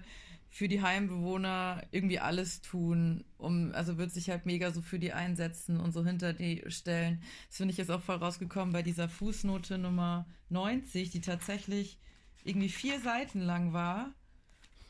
für 0.49 0.67
die 0.67 0.81
Heimbewohner 0.81 1.81
irgendwie 1.91 2.19
alles 2.19 2.61
tun, 2.61 3.23
um, 3.37 3.71
also 3.73 3.97
wird 3.97 4.11
sich 4.11 4.29
halt 4.29 4.45
mega 4.45 4.71
so 4.71 4.81
für 4.81 4.99
die 4.99 5.11
einsetzen 5.11 5.79
und 5.79 5.93
so 5.93 6.05
hinter 6.05 6.31
die 6.31 6.63
stellen. 6.67 7.23
Das 7.47 7.57
finde 7.57 7.71
ich 7.71 7.77
jetzt 7.77 7.89
auch 7.89 8.01
voll 8.01 8.17
rausgekommen 8.17 8.71
bei 8.71 8.83
dieser 8.83 9.09
Fußnote 9.09 9.79
Nummer 9.79 10.27
90, 10.49 11.09
die 11.09 11.21
tatsächlich 11.21 11.97
irgendwie 12.43 12.69
vier 12.69 12.99
Seiten 12.99 13.39
lang 13.39 13.73
war 13.73 14.13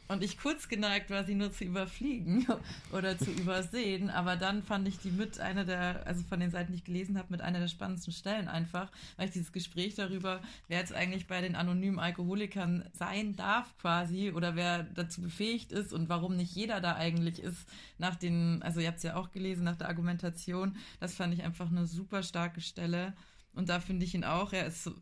und 0.08 0.24
ich 0.24 0.38
kurz 0.38 0.68
geneigt 0.68 1.10
war, 1.10 1.24
sie 1.24 1.34
nur 1.34 1.52
zu 1.52 1.64
überfliegen 1.64 2.46
oder 2.92 3.18
zu 3.18 3.32
übersehen. 3.32 4.10
Aber 4.10 4.36
dann 4.36 4.62
fand 4.62 4.88
ich 4.88 5.00
die 5.00 5.12
mit 5.12 5.40
einer 5.40 5.66
der, 5.66 6.06
also 6.06 6.24
von 6.24 6.40
den 6.40 6.52
Seiten, 6.52 6.72
die 6.72 6.80
ich 6.80 6.84
gelesen 6.84 7.18
habe, 7.18 7.30
mit 7.32 7.42
einer 7.42 7.60
der 7.60 7.68
spannendsten 7.68 8.14
Stellen 8.14 8.48
einfach, 8.48 8.92
weil 9.16 9.28
ich 9.28 9.34
dieses 9.34 9.52
Gespräch 9.52 9.96
darüber, 9.96 10.42
wer 10.68 10.80
jetzt 10.80 10.94
eigentlich 10.94 11.28
bei 11.28 11.42
den 11.42 11.56
anonymen 11.56 12.00
Alkoholikern 12.00 12.90
sein 12.94 13.36
darf 13.36 13.78
quasi 13.78 14.32
oder 14.32 14.56
wer 14.56 14.84
dazu 14.84 15.22
befähigt 15.22 15.72
ist 15.72 15.94
und 15.94 16.10
warum 16.10 16.36
nicht 16.36 16.54
jeder 16.54 16.82
da 16.82 16.96
eigentlich 16.96 17.40
ist, 17.40 17.68
nach 17.98 18.16
den, 18.16 18.62
also 18.62 18.82
ihr 18.82 18.88
habt 18.88 18.98
es 18.98 19.04
ja 19.04 19.16
auch 19.16 19.32
gelesen, 19.32 19.64
nach 19.64 19.78
der 19.78 19.88
Argumentation, 19.88 20.76
das 21.00 21.16
fand 21.16 21.34
ich 21.34 21.44
einfach 21.44 21.70
eine 21.70 21.88
super 21.88 22.24
starke 22.24 22.62
Stelle. 22.62 23.14
Und 23.54 23.70
da 23.70 23.80
finde 23.80 24.06
ich 24.06 24.16
ihn 24.16 24.24
auch, 24.24 24.52
er 24.52 24.68
ist 24.68 24.84
so, 24.84 24.94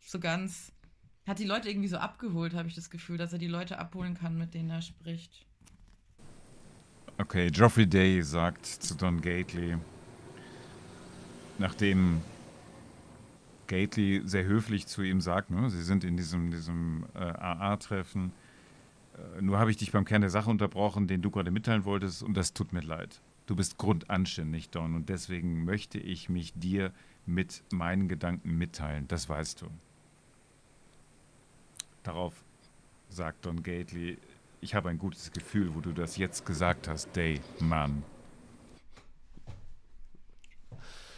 so 0.00 0.20
ganz 0.20 0.72
hat 1.28 1.38
die 1.38 1.44
Leute 1.44 1.68
irgendwie 1.68 1.88
so 1.88 1.98
abgeholt, 1.98 2.54
habe 2.54 2.68
ich 2.68 2.74
das 2.74 2.88
Gefühl, 2.88 3.18
dass 3.18 3.32
er 3.32 3.38
die 3.38 3.48
Leute 3.48 3.78
abholen 3.78 4.14
kann, 4.14 4.38
mit 4.38 4.54
denen 4.54 4.70
er 4.70 4.82
spricht. 4.82 5.46
Okay, 7.18 7.50
Geoffrey 7.50 7.86
Day 7.86 8.22
sagt 8.22 8.64
zu 8.64 8.94
Don 8.94 9.20
Gately, 9.20 9.76
nachdem 11.58 12.22
Gately 13.66 14.22
sehr 14.24 14.44
höflich 14.44 14.86
zu 14.86 15.02
ihm 15.02 15.20
sagt, 15.20 15.50
ne? 15.50 15.68
sie 15.68 15.82
sind 15.82 16.04
in 16.04 16.16
diesem, 16.16 16.50
diesem 16.50 17.04
äh, 17.14 17.18
AA-Treffen, 17.18 18.32
äh, 19.14 19.42
nur 19.42 19.58
habe 19.58 19.70
ich 19.70 19.76
dich 19.76 19.92
beim 19.92 20.04
Kern 20.04 20.22
der 20.22 20.30
Sache 20.30 20.48
unterbrochen, 20.48 21.08
den 21.08 21.20
du 21.20 21.30
gerade 21.30 21.50
mitteilen 21.50 21.84
wolltest 21.84 22.22
und 22.22 22.36
das 22.36 22.54
tut 22.54 22.72
mir 22.72 22.80
leid. 22.80 23.20
Du 23.46 23.56
bist 23.56 23.76
grundanständig, 23.76 24.70
Don, 24.70 24.94
und 24.94 25.08
deswegen 25.08 25.64
möchte 25.64 25.98
ich 25.98 26.28
mich 26.28 26.54
dir 26.54 26.92
mit 27.26 27.64
meinen 27.70 28.08
Gedanken 28.08 28.56
mitteilen, 28.56 29.08
das 29.08 29.28
weißt 29.28 29.62
du. 29.62 29.66
Darauf 32.02 32.44
sagt 33.08 33.46
Don 33.46 33.62
Gately, 33.62 34.18
ich 34.60 34.74
habe 34.74 34.88
ein 34.88 34.98
gutes 34.98 35.32
Gefühl, 35.32 35.74
wo 35.74 35.80
du 35.80 35.92
das 35.92 36.16
jetzt 36.16 36.44
gesagt 36.44 36.88
hast, 36.88 37.14
Day, 37.14 37.40
Mann. 37.60 38.02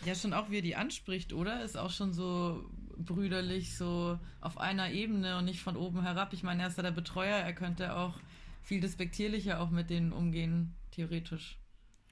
Ja, 0.04 0.14
schon 0.14 0.32
auch, 0.32 0.50
wie 0.50 0.58
er 0.58 0.62
die 0.62 0.76
anspricht, 0.76 1.32
oder? 1.32 1.62
Ist 1.62 1.76
auch 1.76 1.90
schon 1.90 2.12
so 2.12 2.64
brüderlich, 2.96 3.76
so 3.76 4.18
auf 4.40 4.58
einer 4.58 4.90
Ebene 4.90 5.38
und 5.38 5.44
nicht 5.44 5.62
von 5.62 5.76
oben 5.76 6.02
herab. 6.02 6.32
Ich 6.32 6.42
meine, 6.42 6.62
er 6.62 6.68
ist 6.68 6.76
ja 6.76 6.82
der 6.82 6.90
Betreuer, 6.90 7.36
er 7.36 7.52
könnte 7.52 7.96
auch 7.96 8.14
viel 8.62 8.80
despektierlicher 8.80 9.60
auch 9.60 9.70
mit 9.70 9.90
denen 9.90 10.12
umgehen, 10.12 10.74
theoretisch. 10.90 11.58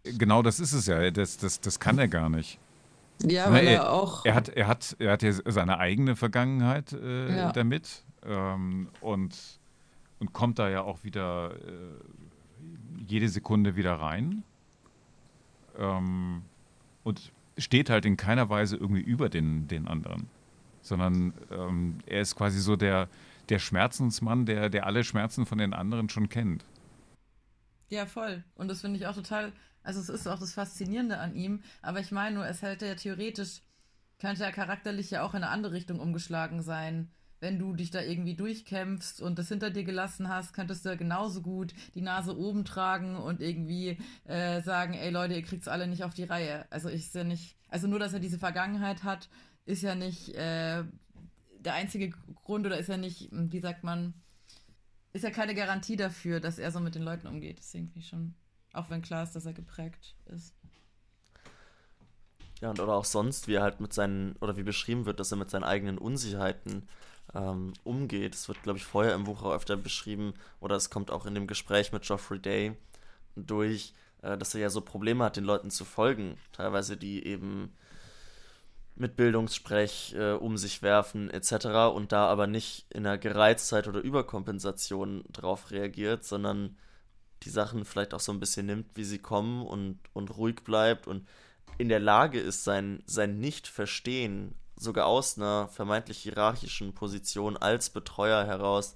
Genau, 0.04 0.42
das 0.42 0.60
ist 0.60 0.72
es 0.72 0.86
ja. 0.86 1.10
Das, 1.10 1.36
das, 1.36 1.60
das 1.60 1.80
kann 1.80 1.98
er 1.98 2.08
gar 2.08 2.28
nicht. 2.28 2.58
Ja, 3.22 3.50
weil 3.52 3.66
er, 3.66 3.72
er, 3.72 3.92
auch. 3.92 4.24
Er 4.24 4.34
hat, 4.34 4.48
er, 4.48 4.66
hat, 4.68 4.96
er 4.98 5.12
hat 5.12 5.22
ja 5.22 5.32
seine 5.32 5.78
eigene 5.78 6.14
Vergangenheit 6.14 6.92
äh, 6.92 7.36
ja. 7.36 7.52
damit 7.52 8.04
ähm, 8.24 8.88
und, 9.00 9.60
und 10.18 10.32
kommt 10.32 10.58
da 10.58 10.68
ja 10.68 10.82
auch 10.82 11.04
wieder 11.04 11.54
äh, 11.54 13.02
jede 13.06 13.28
Sekunde 13.28 13.76
wieder 13.76 13.94
rein. 13.94 14.42
Ähm, 15.76 16.42
und 17.04 17.32
steht 17.56 17.90
halt 17.90 18.04
in 18.04 18.16
keiner 18.16 18.48
Weise 18.50 18.76
irgendwie 18.76 19.00
über 19.00 19.28
den, 19.28 19.68
den 19.68 19.88
anderen, 19.88 20.28
sondern 20.80 21.34
ähm, 21.50 21.98
er 22.06 22.20
ist 22.20 22.36
quasi 22.36 22.60
so 22.60 22.76
der, 22.76 23.08
der 23.48 23.58
Schmerzensmann, 23.58 24.46
der, 24.46 24.68
der 24.68 24.86
alle 24.86 25.04
Schmerzen 25.04 25.46
von 25.46 25.58
den 25.58 25.74
anderen 25.74 26.08
schon 26.08 26.28
kennt. 26.28 26.64
Ja, 27.88 28.06
voll. 28.06 28.44
Und 28.54 28.68
das 28.68 28.82
finde 28.82 28.98
ich 28.98 29.06
auch 29.06 29.14
total, 29.14 29.52
also 29.82 30.00
es 30.00 30.08
ist 30.08 30.26
auch 30.26 30.38
das 30.38 30.52
Faszinierende 30.52 31.18
an 31.18 31.34
ihm, 31.34 31.62
aber 31.82 32.00
ich 32.00 32.12
meine 32.12 32.36
nur, 32.36 32.46
es 32.46 32.62
hätte 32.62 32.86
ja 32.86 32.94
theoretisch, 32.94 33.62
könnte 34.20 34.44
er 34.44 34.52
charakterlich 34.52 35.10
ja 35.10 35.22
auch 35.22 35.34
in 35.34 35.42
eine 35.42 35.50
andere 35.50 35.72
Richtung 35.72 36.00
umgeschlagen 36.00 36.62
sein 36.62 37.10
wenn 37.40 37.58
du 37.58 37.74
dich 37.74 37.90
da 37.90 38.00
irgendwie 38.02 38.34
durchkämpfst 38.34 39.20
und 39.20 39.38
das 39.38 39.48
hinter 39.48 39.70
dir 39.70 39.84
gelassen 39.84 40.28
hast, 40.28 40.52
könntest 40.52 40.84
du 40.84 40.96
genauso 40.96 41.42
gut 41.42 41.72
die 41.94 42.00
Nase 42.00 42.36
oben 42.36 42.64
tragen 42.64 43.16
und 43.16 43.40
irgendwie 43.40 43.98
äh, 44.24 44.60
sagen, 44.62 44.94
ey 44.94 45.10
Leute, 45.10 45.34
ihr 45.34 45.42
kriegt's 45.42 45.68
alle 45.68 45.86
nicht 45.86 46.04
auf 46.04 46.14
die 46.14 46.24
Reihe. 46.24 46.66
Also 46.70 46.88
ich 46.88 47.12
ja 47.14 47.24
nicht, 47.24 47.56
also 47.68 47.86
nur, 47.86 47.98
dass 47.98 48.12
er 48.12 48.20
diese 48.20 48.38
Vergangenheit 48.38 49.04
hat, 49.04 49.28
ist 49.64 49.82
ja 49.82 49.94
nicht 49.94 50.34
äh, 50.34 50.84
der 51.60 51.74
einzige 51.74 52.10
Grund 52.10 52.66
oder 52.66 52.78
ist 52.78 52.88
ja 52.88 52.96
nicht, 52.96 53.28
wie 53.30 53.60
sagt 53.60 53.84
man, 53.84 54.14
ist 55.12 55.24
ja 55.24 55.30
keine 55.30 55.54
Garantie 55.54 55.96
dafür, 55.96 56.40
dass 56.40 56.58
er 56.58 56.72
so 56.72 56.80
mit 56.80 56.94
den 56.94 57.02
Leuten 57.02 57.26
umgeht. 57.26 57.58
Deswegen 57.58 57.88
finde 57.88 58.00
ich 58.00 58.08
schon, 58.08 58.34
auch 58.72 58.90
wenn 58.90 59.02
klar 59.02 59.22
ist, 59.22 59.34
dass 59.34 59.46
er 59.46 59.52
geprägt 59.52 60.16
ist. 60.26 60.54
Ja, 62.60 62.70
und 62.70 62.80
oder 62.80 62.94
auch 62.94 63.04
sonst, 63.04 63.46
wie 63.46 63.54
er 63.54 63.62
halt 63.62 63.80
mit 63.80 63.92
seinen, 63.92 64.34
oder 64.36 64.56
wie 64.56 64.64
beschrieben 64.64 65.06
wird, 65.06 65.20
dass 65.20 65.30
er 65.30 65.38
mit 65.38 65.50
seinen 65.50 65.64
eigenen 65.64 65.98
Unsicherheiten 65.98 66.88
ähm, 67.34 67.72
umgeht. 67.84 68.34
Es 68.34 68.48
wird, 68.48 68.62
glaube 68.62 68.78
ich, 68.78 68.84
vorher 68.84 69.14
im 69.14 69.24
Buch 69.24 69.42
auch 69.42 69.54
öfter 69.54 69.76
beschrieben, 69.76 70.34
oder 70.60 70.76
es 70.76 70.90
kommt 70.90 71.10
auch 71.10 71.26
in 71.26 71.34
dem 71.34 71.46
Gespräch 71.46 71.92
mit 71.92 72.02
Geoffrey 72.02 72.38
Day 72.38 72.76
durch, 73.36 73.94
äh, 74.22 74.36
dass 74.38 74.54
er 74.54 74.60
ja 74.60 74.70
so 74.70 74.80
Probleme 74.80 75.24
hat, 75.24 75.36
den 75.36 75.44
Leuten 75.44 75.70
zu 75.70 75.84
folgen. 75.84 76.38
Teilweise 76.52 76.96
die 76.96 77.26
eben 77.26 77.72
mit 78.98 79.16
Bildungssprech 79.16 80.14
äh, 80.18 80.32
um 80.32 80.56
sich 80.56 80.82
werfen 80.82 81.30
etc. 81.30 81.94
und 81.94 82.10
da 82.10 82.26
aber 82.26 82.46
nicht 82.46 82.86
in 82.90 83.06
einer 83.06 83.18
Gereiztheit 83.18 83.86
oder 83.86 84.00
Überkompensation 84.00 85.24
drauf 85.32 85.70
reagiert, 85.70 86.24
sondern 86.24 86.76
die 87.44 87.50
Sachen 87.50 87.84
vielleicht 87.84 88.12
auch 88.12 88.20
so 88.20 88.32
ein 88.32 88.40
bisschen 88.40 88.66
nimmt, 88.66 88.96
wie 88.96 89.04
sie 89.04 89.20
kommen 89.20 89.64
und, 89.64 90.00
und 90.14 90.36
ruhig 90.36 90.64
bleibt 90.64 91.06
und 91.06 91.28
in 91.76 91.88
der 91.88 92.00
Lage 92.00 92.40
ist, 92.40 92.64
sein, 92.64 93.04
sein 93.06 93.38
Nicht-Verstehen 93.38 94.56
sogar 94.78 95.06
aus 95.06 95.36
einer 95.36 95.68
vermeintlich 95.68 96.18
hierarchischen 96.18 96.94
Position 96.94 97.56
als 97.56 97.90
Betreuer 97.90 98.44
heraus 98.46 98.94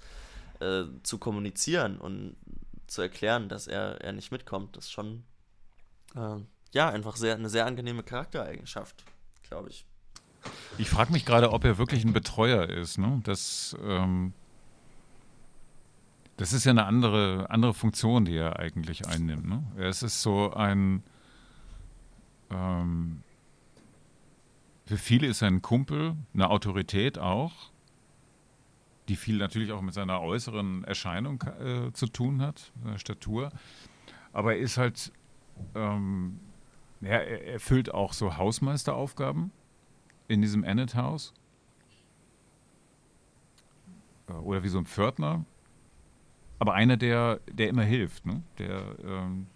äh, 0.60 0.84
zu 1.02 1.18
kommunizieren 1.18 1.98
und 1.98 2.36
zu 2.86 3.02
erklären, 3.02 3.48
dass 3.48 3.66
er, 3.66 4.00
er 4.00 4.12
nicht 4.12 4.30
mitkommt, 4.32 4.76
das 4.76 4.84
ist 4.84 4.92
schon 4.92 5.24
äh, 6.14 6.36
ja 6.72 6.88
einfach 6.88 7.16
sehr, 7.16 7.34
eine 7.34 7.48
sehr 7.48 7.66
angenehme 7.66 8.02
Charaktereigenschaft, 8.02 9.04
glaube 9.48 9.70
ich. 9.70 9.84
Ich 10.78 10.88
frage 10.88 11.12
mich 11.12 11.24
gerade, 11.24 11.52
ob 11.52 11.64
er 11.64 11.78
wirklich 11.78 12.04
ein 12.04 12.12
Betreuer 12.12 12.68
ist. 12.68 12.98
Ne? 12.98 13.20
Das, 13.24 13.76
ähm, 13.84 14.32
das 16.36 16.52
ist 16.52 16.64
ja 16.64 16.70
eine 16.70 16.84
andere, 16.84 17.46
andere 17.48 17.74
Funktion, 17.74 18.24
die 18.24 18.36
er 18.36 18.58
eigentlich 18.58 19.06
einnimmt. 19.06 19.46
Ne? 19.46 19.62
Es 19.76 20.02
ist 20.02 20.22
so 20.22 20.52
ein 20.52 21.02
ähm, 22.50 23.22
für 24.92 24.98
viele 24.98 25.26
ist 25.26 25.40
er 25.40 25.48
ein 25.48 25.62
Kumpel, 25.62 26.16
eine 26.34 26.50
Autorität 26.50 27.18
auch, 27.18 27.72
die 29.08 29.16
viel 29.16 29.38
natürlich 29.38 29.72
auch 29.72 29.80
mit 29.80 29.94
seiner 29.94 30.20
äußeren 30.20 30.84
Erscheinung 30.84 31.42
äh, 31.60 31.90
zu 31.94 32.08
tun 32.08 32.42
hat, 32.42 32.72
seiner 32.84 32.98
Statur. 32.98 33.52
Aber 34.34 34.52
er 34.54 34.60
ist 34.60 34.76
halt, 34.76 35.10
ähm, 35.74 36.38
ja, 37.00 37.12
er 37.12 37.54
erfüllt 37.54 37.94
auch 37.94 38.12
so 38.12 38.36
Hausmeisteraufgaben 38.36 39.50
in 40.28 40.42
diesem 40.42 40.62
Ennet 40.62 40.94
House. 40.94 41.32
Äh, 44.28 44.34
oder 44.34 44.62
wie 44.62 44.68
so 44.68 44.76
ein 44.76 44.84
Pförtner. 44.84 45.46
Aber 46.58 46.74
einer, 46.74 46.98
der, 46.98 47.40
der 47.50 47.70
immer 47.70 47.84
hilft, 47.84 48.26
ne? 48.26 48.42
der, 48.58 48.94
ähm, 49.02 49.46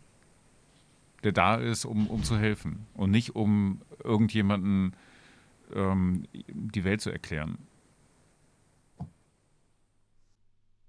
der 1.25 1.33
da 1.33 1.57
ist, 1.57 1.85
um, 1.85 2.07
um 2.07 2.23
zu 2.23 2.39
helfen. 2.39 2.87
Und 2.95 3.11
nicht 3.11 3.37
um 3.37 3.83
irgendjemanden 4.03 4.97
ähm, 5.73 6.27
die 6.33 6.85
Welt 6.85 7.01
zu 7.01 7.11
erklären. 7.11 7.67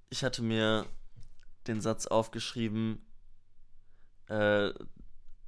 Ich 0.09 0.23
hatte 0.23 0.41
mir 0.41 0.85
den 1.67 1.81
Satz 1.81 2.07
aufgeschrieben, 2.07 3.05
äh, 4.27 4.71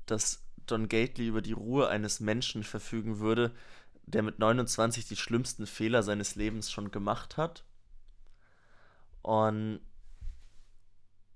dass 0.05 0.43
Don 0.65 0.87
Gately 0.87 1.27
über 1.27 1.41
die 1.41 1.53
Ruhe 1.53 1.87
eines 1.87 2.19
Menschen 2.19 2.63
verfügen 2.63 3.19
würde, 3.19 3.53
der 4.05 4.23
mit 4.23 4.39
29 4.39 5.07
die 5.07 5.15
schlimmsten 5.15 5.67
Fehler 5.67 6.03
seines 6.03 6.35
Lebens 6.35 6.71
schon 6.71 6.91
gemacht 6.91 7.37
hat. 7.37 7.63
Und 9.21 9.79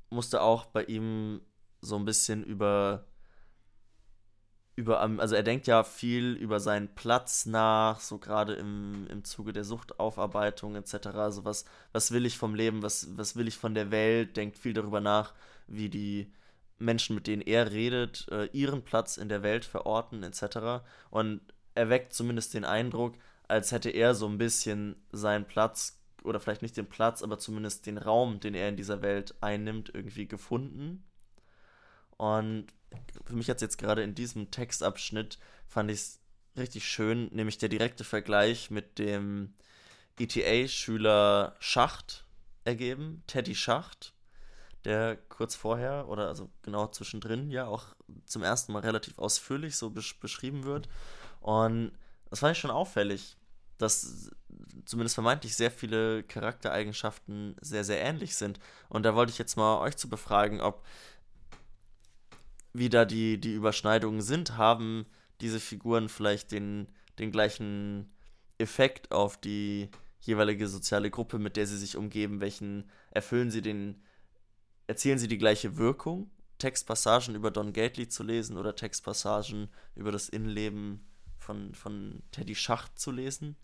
musste 0.09 0.41
auch 0.41 0.65
bei 0.65 0.83
ihm 0.85 1.41
so 1.81 1.97
ein 1.97 2.05
bisschen 2.05 2.43
über 2.43 3.05
über, 4.75 5.01
also 5.01 5.35
er 5.35 5.43
denkt 5.43 5.67
ja 5.67 5.83
viel 5.83 6.33
über 6.33 6.59
seinen 6.59 6.93
Platz 6.95 7.45
nach, 7.45 7.99
so 7.99 8.17
gerade 8.17 8.53
im, 8.53 9.05
im 9.07 9.23
Zuge 9.23 9.53
der 9.53 9.63
Suchtaufarbeitung 9.63 10.75
etc. 10.75 11.07
Also 11.13 11.45
was, 11.45 11.65
was 11.91 12.11
will 12.11 12.25
ich 12.25 12.37
vom 12.37 12.55
Leben, 12.55 12.81
was, 12.81 13.15
was 13.15 13.35
will 13.35 13.47
ich 13.47 13.57
von 13.57 13.75
der 13.75 13.91
Welt, 13.91 14.35
denkt 14.35 14.57
viel 14.57 14.73
darüber 14.73 14.99
nach, 14.99 15.33
wie 15.67 15.89
die 15.89 16.31
Menschen, 16.79 17.15
mit 17.15 17.27
denen 17.27 17.43
er 17.43 17.71
redet, 17.71 18.27
äh, 18.31 18.45
ihren 18.45 18.83
Platz 18.83 19.17
in 19.17 19.29
der 19.29 19.43
Welt 19.43 19.63
verorten 19.63 20.23
etc. 20.23 20.83
Und 21.11 21.41
er 21.75 21.89
weckt 21.89 22.13
zumindest 22.13 22.53
den 22.55 22.65
Eindruck, 22.65 23.13
als 23.47 23.71
hätte 23.71 23.91
er 23.91 24.15
so 24.15 24.27
ein 24.27 24.39
bisschen 24.39 24.95
seinen 25.11 25.45
Platz 25.45 25.99
oder 26.23 26.39
vielleicht 26.39 26.61
nicht 26.61 26.77
den 26.77 26.87
Platz, 26.87 27.21
aber 27.21 27.37
zumindest 27.37 27.85
den 27.85 27.97
Raum, 27.97 28.39
den 28.39 28.55
er 28.55 28.69
in 28.69 28.77
dieser 28.77 29.01
Welt 29.01 29.35
einnimmt, 29.41 29.91
irgendwie 29.93 30.27
gefunden. 30.27 31.03
Und 32.17 32.67
für 33.25 33.33
mich 33.33 33.47
jetzt 33.47 33.61
jetzt 33.61 33.77
gerade 33.77 34.03
in 34.03 34.15
diesem 34.15 34.51
Textabschnitt 34.51 35.39
fand 35.67 35.91
ich 35.91 35.99
es 35.99 36.19
richtig 36.57 36.87
schön, 36.87 37.29
nämlich 37.31 37.57
der 37.57 37.69
direkte 37.69 38.03
Vergleich 38.03 38.69
mit 38.69 38.99
dem 38.99 39.53
ETA-Schüler 40.19 41.55
Schacht 41.59 42.25
ergeben, 42.63 43.23
Teddy 43.27 43.55
Schacht, 43.55 44.13
der 44.85 45.17
kurz 45.29 45.55
vorher 45.55 46.07
oder 46.07 46.27
also 46.27 46.49
genau 46.61 46.87
zwischendrin 46.87 47.49
ja 47.49 47.65
auch 47.65 47.95
zum 48.25 48.43
ersten 48.43 48.73
Mal 48.73 48.79
relativ 48.79 49.17
ausführlich 49.17 49.75
so 49.75 49.89
besch 49.89 50.19
beschrieben 50.19 50.63
wird. 50.63 50.87
Und 51.39 51.91
das 52.29 52.39
fand 52.39 52.55
ich 52.55 52.59
schon 52.59 52.71
auffällig, 52.71 53.37
dass 53.77 54.29
zumindest 54.85 55.15
vermeintlich 55.15 55.55
sehr 55.55 55.71
viele 55.71 56.23
Charaktereigenschaften 56.23 57.55
sehr, 57.61 57.83
sehr 57.83 58.01
ähnlich 58.01 58.35
sind. 58.35 58.59
Und 58.89 59.03
da 59.03 59.15
wollte 59.15 59.31
ich 59.31 59.37
jetzt 59.37 59.55
mal 59.55 59.79
euch 59.79 59.97
zu 59.97 60.09
befragen, 60.09 60.61
ob 60.61 60.83
wie 62.73 62.89
da 62.89 63.05
die, 63.05 63.39
die 63.39 63.53
Überschneidungen 63.53 64.21
sind, 64.21 64.57
haben 64.57 65.05
diese 65.41 65.59
Figuren 65.59 66.09
vielleicht 66.09 66.51
den, 66.51 66.87
den 67.19 67.31
gleichen 67.31 68.11
Effekt 68.57 69.11
auf 69.11 69.37
die 69.37 69.89
jeweilige 70.21 70.67
soziale 70.67 71.11
Gruppe, 71.11 71.37
mit 71.37 71.57
der 71.57 71.67
sie 71.67 71.77
sich 71.77 71.97
umgeben, 71.97 72.39
welchen 72.39 72.89
erfüllen 73.11 73.51
sie 73.51 73.61
den, 73.61 74.01
erzielen 74.87 75.19
sie 75.19 75.27
die 75.27 75.37
gleiche 75.37 75.77
Wirkung, 75.77 76.31
Textpassagen 76.57 77.35
über 77.35 77.51
Don 77.51 77.73
Gately 77.73 78.07
zu 78.07 78.23
lesen 78.23 78.57
oder 78.57 78.75
Textpassagen 78.75 79.69
über 79.95 80.11
das 80.11 80.29
Innenleben 80.29 81.05
von, 81.37 81.75
von 81.75 82.23
Teddy 82.31 82.55
Schacht 82.55 82.97
zu 82.97 83.11
lesen. 83.11 83.57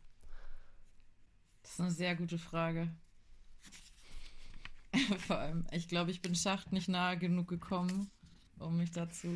Das 1.62 1.72
ist 1.72 1.80
eine 1.80 1.92
sehr 1.92 2.16
gute 2.16 2.38
Frage. 2.38 2.90
Vor 5.28 5.38
allem, 5.38 5.66
ich 5.72 5.88
glaube, 5.88 6.12
ich 6.12 6.22
bin 6.22 6.36
Schacht 6.36 6.74
nicht 6.74 6.90
nahe 6.90 7.18
genug 7.18 7.48
gekommen, 7.48 8.12
um 8.60 8.78
mich 8.78 8.92
dazu. 8.92 9.28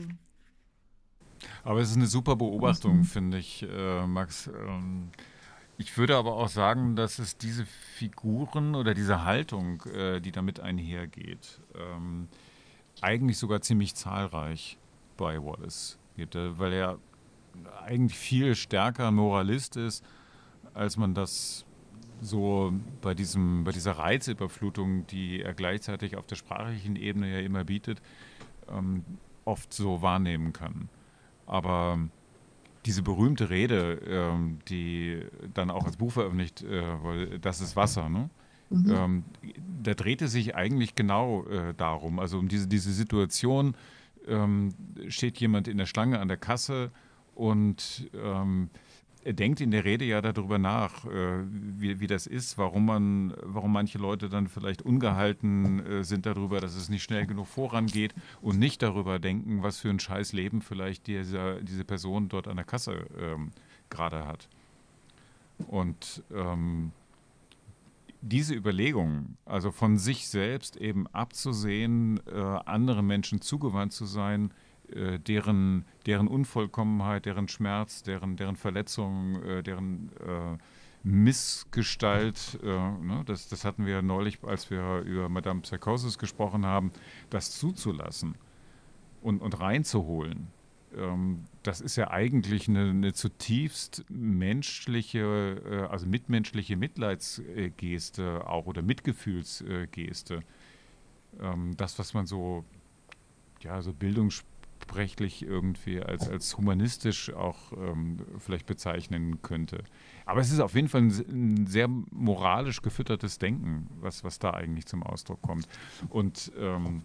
Aber 1.64 1.82
es 1.82 1.90
ist 1.90 1.98
eine 1.98 2.08
super 2.08 2.36
Beobachtung, 2.36 3.04
finde 3.04 3.38
ich, 3.38 3.64
äh, 3.64 4.06
Max. 4.08 4.48
Ähm, 4.48 5.10
ich 5.78 5.98
würde 5.98 6.18
aber 6.18 6.34
auch 6.34 6.50
sagen, 6.50 6.96
dass 6.96 7.20
es 7.20 7.38
diese 7.38 7.66
Figuren 7.66 8.76
oder 8.76 8.94
diese 8.94 9.26
Haltung, 9.26 9.82
äh, 9.94 10.20
die 10.22 10.32
damit 10.32 10.60
einhergeht, 10.60 11.62
ähm, 11.76 12.28
eigentlich 13.02 13.38
sogar 13.38 13.62
ziemlich 13.62 13.96
zahlreich 13.96 14.78
bei 15.18 15.44
Wallace 15.44 15.98
gibt, 16.16 16.36
äh, 16.36 16.58
weil 16.60 16.74
er 16.74 17.00
eigentlich 17.86 18.18
viel 18.18 18.56
stärker 18.56 19.12
Moralist 19.12 19.76
ist, 19.76 20.04
als 20.74 20.98
man 20.98 21.14
das 21.14 21.66
so 22.22 22.74
bei, 23.02 23.14
diesem, 23.14 23.64
bei 23.64 23.72
dieser 23.72 23.94
Reizüberflutung, 23.94 25.06
die 25.08 25.42
er 25.42 25.54
gleichzeitig 25.54 26.16
auf 26.16 26.26
der 26.26 26.36
sprachlichen 26.36 26.96
Ebene 26.96 27.32
ja 27.32 27.40
immer 27.40 27.64
bietet, 27.64 28.02
ähm, 28.70 29.04
oft 29.46 29.74
so 29.74 30.02
wahrnehmen 30.02 30.54
kann. 30.54 30.90
Aber 31.46 32.00
diese 32.86 33.02
berühmte 33.02 33.50
Rede, 33.50 34.02
ähm, 34.08 34.60
die 34.68 35.22
dann 35.54 35.72
auch 35.72 35.86
als 35.86 35.98
Buch 35.98 36.12
veröffentlicht 36.12 36.64
äh, 36.64 37.40
das 37.40 37.62
ist 37.62 37.76
Wasser, 37.76 38.10
ne? 38.10 38.30
Mhm. 38.70 38.92
Ähm, 38.92 39.24
da 39.84 39.94
drehte 39.94 40.28
sich 40.28 40.56
eigentlich 40.56 40.96
genau 40.96 41.46
äh, 41.46 41.74
darum, 41.76 42.20
also 42.20 42.40
um 42.40 42.48
diese, 42.48 42.68
diese 42.68 42.92
Situation, 42.92 43.76
ähm, 44.28 44.74
steht 45.10 45.38
jemand 45.38 45.68
in 45.68 45.78
der 45.78 45.86
Schlange 45.86 46.20
an 46.20 46.28
der 46.28 46.38
Kasse 46.38 46.92
und 47.36 48.10
ähm, 48.16 48.70
er 49.24 49.34
denkt 49.34 49.62
in 49.62 49.72
der 49.72 49.86
Rede 49.86 50.06
ja 50.06 50.22
darüber 50.22 50.58
nach, 50.58 51.06
äh, 51.06 51.44
wie, 51.48 52.00
wie 52.00 52.08
das 52.08 52.28
ist, 52.28 52.58
warum 52.58 52.86
man, 52.86 53.34
warum 53.42 53.72
manche 53.72 53.98
Leute 53.98 54.30
dann 54.30 54.48
vielleicht 54.48 54.82
ungehalten 54.82 55.86
äh, 55.86 56.04
sind 56.04 56.26
darüber, 56.26 56.60
dass 56.60 56.76
es 56.76 56.90
nicht 56.90 57.04
schnell 57.04 57.26
genug 57.26 57.48
vorangeht 57.48 58.14
und 58.42 58.60
nicht 58.60 58.82
darüber 58.82 59.20
denken, 59.20 59.64
was 59.64 59.80
für 59.80 59.90
ein 59.90 60.00
scheiß 60.00 60.34
Leben 60.34 60.62
vielleicht 60.62 61.08
dieser, 61.08 61.62
diese 61.62 61.86
Person 61.86 62.30
dort 62.30 62.48
an 62.48 62.58
der 62.58 62.66
Kasse 62.66 63.08
ähm, 63.18 63.52
gerade 63.90 64.26
hat. 64.28 64.50
Und 65.68 66.24
ähm, 66.34 66.92
diese 68.22 68.56
Überlegung, 68.56 69.38
also 69.46 69.72
von 69.72 69.98
sich 69.98 70.28
selbst 70.28 70.78
eben 70.78 71.08
abzusehen, 71.08 72.20
äh, 72.28 72.40
anderen 72.40 73.06
Menschen 73.06 73.42
zugewandt 73.42 73.94
zu 73.94 74.06
sein, 74.06 74.52
deren, 74.90 75.86
deren 76.06 76.28
Unvollkommenheit, 76.28 77.26
deren 77.26 77.48
Schmerz, 77.48 78.04
deren, 78.04 78.36
deren 78.36 78.56
Verletzung, 78.56 79.42
äh, 79.44 79.64
deren 79.64 80.10
äh, 80.20 80.58
Missgestalt, 81.04 82.60
äh, 82.64 82.68
ne, 82.68 83.24
das, 83.26 83.50
das 83.50 83.66
hatten 83.66 83.86
wir 83.86 84.02
neulich, 84.02 84.40
als 84.44 84.70
wir 84.70 85.00
über 85.00 85.28
Madame 85.30 85.62
Psychosis 85.62 86.18
gesprochen 86.18 86.66
haben, 86.66 86.92
das 87.30 87.52
zuzulassen 87.52 88.36
und, 89.22 89.42
und 89.42 89.60
reinzuholen. 89.60 90.48
Ähm, 90.96 91.44
das 91.64 91.82
ist 91.82 91.98
ja 91.98 92.12
eigentlich 92.12 92.70
eine, 92.70 92.90
eine 92.90 93.14
zutiefst 93.14 94.06
menschliche, 94.10 95.62
äh, 95.66 95.92
also 95.92 96.08
mitmenschliche 96.08 96.78
Mitleidsgeste 96.78 98.48
auch 98.48 98.66
oder 98.66 98.82
Mitgefühlsgeste. 98.82 100.42
Ähm, 101.42 101.76
das, 101.76 102.00
was 102.00 102.14
man 102.14 102.28
so, 102.28 102.64
ja, 103.62 103.82
so 103.82 103.92
Bildungs 103.92 104.46
rechtlich 104.94 105.44
irgendwie 105.44 106.02
als, 106.02 106.30
als 106.30 106.58
humanistisch 106.58 107.34
auch 107.34 107.72
ähm, 107.74 108.18
vielleicht 108.40 108.66
bezeichnen 108.66 109.42
könnte. 109.42 109.84
Aber 110.26 110.42
es 110.42 110.52
ist 110.52 110.60
auf 110.60 110.76
jeden 110.76 110.90
Fall 110.90 111.02
ein, 111.02 111.66
sehr 111.68 111.88
moralisch 111.88 112.82
gefüttertes 112.82 113.40
Denken, 113.40 113.88
was, 114.00 114.24
was 114.24 114.40
da 114.40 114.52
eigentlich 114.52 114.86
zum 114.86 115.04
Ausdruck 115.04 115.42
kommt. 115.42 115.68
Und 116.10 116.52
ähm, 116.58 117.02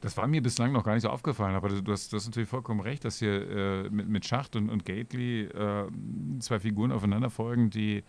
das 0.00 0.16
war 0.18 0.26
mir 0.26 0.42
bislang 0.42 0.72
noch 0.72 0.84
gar 0.84 0.92
nicht 0.92 1.02
so 1.02 1.08
aufgefallen, 1.08 1.54
aber 1.54 1.70
du 1.70 1.90
hast, 1.90 2.12
du 2.12 2.16
hast 2.16 2.26
natürlich 2.26 2.48
vollkommen 2.48 2.80
recht, 2.80 3.06
dass 3.06 3.20
hier 3.20 3.50
äh, 3.50 3.90
mit, 3.90 4.08
mit 4.08 4.26
Schacht 4.26 4.54
und, 4.54 4.68
und 4.68 4.84
Gately 4.84 5.44
äh, 5.44 5.86
zwei 6.40 6.60
Figuren 6.60 6.92
aufeinander 6.92 7.30
folgen, 7.30 7.70
die 7.70 8.04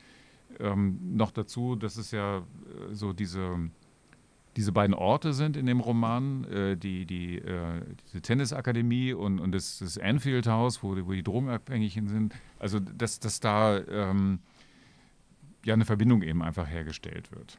ähm, 0.59 0.99
noch 1.15 1.31
dazu, 1.31 1.75
das 1.75 1.95
ist 1.97 2.11
ja 2.11 2.39
äh, 2.39 2.41
so 2.93 3.13
diese 3.13 3.69
diese 4.55 4.71
beiden 4.71 4.93
Orte 4.93 5.33
sind 5.33 5.57
in 5.57 5.65
dem 5.65 5.81
Roman, 5.81 6.45
äh, 6.45 6.77
die, 6.77 7.05
die, 7.05 7.39
äh, 7.39 7.81
diese 8.07 8.21
Tennisakademie 8.21 9.13
und, 9.13 9.39
und 9.39 9.51
das, 9.51 9.79
das 9.79 9.97
Anfield 9.97 10.47
House, 10.47 10.81
wo, 10.81 10.95
wo 11.05 11.11
die 11.11 11.23
Drogenabhängigen 11.23 12.07
sind. 12.07 12.33
Also, 12.57 12.79
dass, 12.79 13.19
dass 13.19 13.39
da 13.39 13.77
ähm, 13.79 14.39
ja 15.65 15.73
eine 15.73 15.85
Verbindung 15.85 16.21
eben 16.21 16.41
einfach 16.41 16.67
hergestellt 16.67 17.31
wird. 17.31 17.57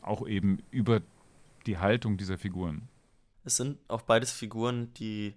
Auch 0.00 0.26
eben 0.26 0.58
über 0.70 1.02
die 1.66 1.78
Haltung 1.78 2.16
dieser 2.16 2.38
Figuren. 2.38 2.88
Es 3.44 3.56
sind 3.56 3.78
auch 3.88 4.02
beides 4.02 4.32
Figuren, 4.32 4.92
die, 4.94 5.34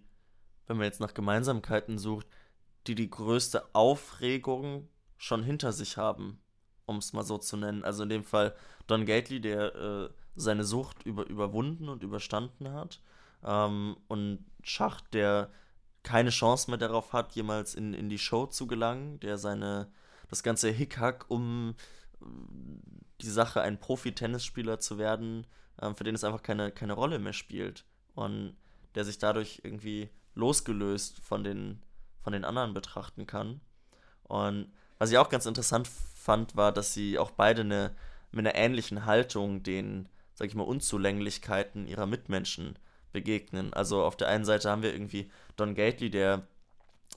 wenn 0.67 0.77
man 0.77 0.85
jetzt 0.85 1.01
nach 1.01 1.13
Gemeinsamkeiten 1.13 1.97
sucht, 1.97 2.27
die 2.87 2.95
die 2.95 3.09
größte 3.09 3.63
Aufregung 3.73 4.87
schon 5.17 5.43
hinter 5.43 5.73
sich 5.73 5.97
haben, 5.97 6.39
um 6.85 6.97
es 6.97 7.13
mal 7.13 7.23
so 7.23 7.37
zu 7.37 7.57
nennen. 7.57 7.83
Also 7.83 8.03
in 8.03 8.09
dem 8.09 8.23
Fall 8.23 8.55
Don 8.87 9.05
Gately, 9.05 9.41
der 9.41 9.75
äh, 9.75 10.09
seine 10.35 10.63
Sucht 10.63 11.05
über, 11.05 11.25
überwunden 11.27 11.89
und 11.89 12.03
überstanden 12.03 12.71
hat. 12.71 13.01
Ähm, 13.43 13.97
und 14.07 14.45
Schacht, 14.63 15.13
der 15.13 15.51
keine 16.03 16.29
Chance 16.29 16.69
mehr 16.69 16.77
darauf 16.77 17.13
hat, 17.13 17.33
jemals 17.33 17.75
in, 17.75 17.93
in 17.93 18.09
die 18.09 18.19
Show 18.19 18.45
zu 18.45 18.67
gelangen, 18.67 19.19
der 19.19 19.37
seine, 19.37 19.91
das 20.29 20.43
ganze 20.43 20.69
Hickhack, 20.69 21.25
um 21.29 21.75
äh, 22.21 22.25
die 23.21 23.29
Sache, 23.29 23.61
ein 23.61 23.79
Profi-Tennisspieler 23.79 24.79
zu 24.79 24.97
werden, 24.97 25.47
ähm, 25.81 25.95
für 25.95 26.03
den 26.03 26.15
es 26.15 26.23
einfach 26.23 26.43
keine, 26.43 26.71
keine 26.71 26.93
Rolle 26.93 27.19
mehr 27.19 27.33
spielt. 27.33 27.85
Und 28.13 28.55
der 28.95 29.03
sich 29.03 29.17
dadurch 29.17 29.61
irgendwie 29.63 30.09
losgelöst 30.35 31.19
von 31.19 31.43
den, 31.43 31.81
von 32.21 32.33
den 32.33 32.45
anderen 32.45 32.73
betrachten 32.73 33.27
kann. 33.27 33.61
Und 34.23 34.71
was 34.97 35.11
ich 35.11 35.17
auch 35.17 35.29
ganz 35.29 35.45
interessant 35.45 35.87
fand, 35.87 36.55
war, 36.55 36.71
dass 36.71 36.93
sie 36.93 37.19
auch 37.19 37.31
beide 37.31 37.61
eine, 37.61 37.95
mit 38.31 38.45
einer 38.45 38.55
ähnlichen 38.55 39.05
Haltung 39.05 39.63
den 39.63 40.09
sag 40.35 40.47
ich 40.47 40.55
mal, 40.55 40.63
Unzulänglichkeiten 40.63 41.87
ihrer 41.87 42.05
Mitmenschen 42.05 42.77
begegnen. 43.11 43.73
Also 43.73 44.03
auf 44.03 44.17
der 44.17 44.27
einen 44.27 44.45
Seite 44.45 44.69
haben 44.69 44.83
wir 44.83 44.93
irgendwie 44.93 45.31
Don 45.55 45.73
Gately, 45.73 46.09
der 46.09 46.47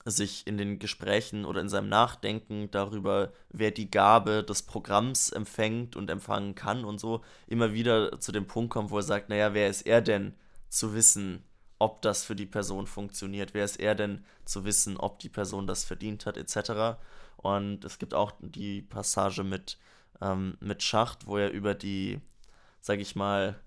sich 0.05 0.47
in 0.47 0.57
den 0.57 0.79
Gesprächen 0.79 1.45
oder 1.45 1.61
in 1.61 1.69
seinem 1.69 1.89
Nachdenken 1.89 2.71
darüber, 2.71 3.33
wer 3.49 3.71
die 3.71 3.91
Gabe 3.91 4.43
des 4.43 4.63
Programms 4.63 5.29
empfängt 5.29 5.95
und 5.95 6.09
empfangen 6.09 6.55
kann 6.55 6.85
und 6.85 6.99
so, 6.99 7.21
immer 7.47 7.73
wieder 7.73 8.19
zu 8.19 8.31
dem 8.31 8.47
Punkt 8.47 8.71
kommt, 8.71 8.91
wo 8.91 8.97
er 8.97 9.03
sagt, 9.03 9.29
naja, 9.29 9.53
wer 9.53 9.69
ist 9.69 9.81
er 9.81 10.01
denn 10.01 10.33
zu 10.69 10.93
wissen, 10.93 11.43
ob 11.79 12.01
das 12.01 12.23
für 12.23 12.35
die 12.35 12.45
Person 12.45 12.87
funktioniert? 12.87 13.53
Wer 13.53 13.65
ist 13.65 13.79
er 13.79 13.93
denn 13.93 14.23
zu 14.45 14.63
wissen, 14.63 14.97
ob 14.97 15.19
die 15.19 15.29
Person 15.29 15.67
das 15.67 15.83
verdient 15.83 16.25
hat, 16.25 16.37
etc. 16.37 16.97
Und 17.37 17.83
es 17.83 17.99
gibt 17.99 18.13
auch 18.13 18.31
die 18.39 18.81
Passage 18.81 19.43
mit, 19.43 19.77
ähm, 20.21 20.57
mit 20.61 20.81
Schacht, 20.81 21.27
wo 21.27 21.37
er 21.37 21.51
über 21.51 21.73
die 21.73 22.21
sag 22.81 22.99
ich 22.99 23.15
mal, 23.15 23.59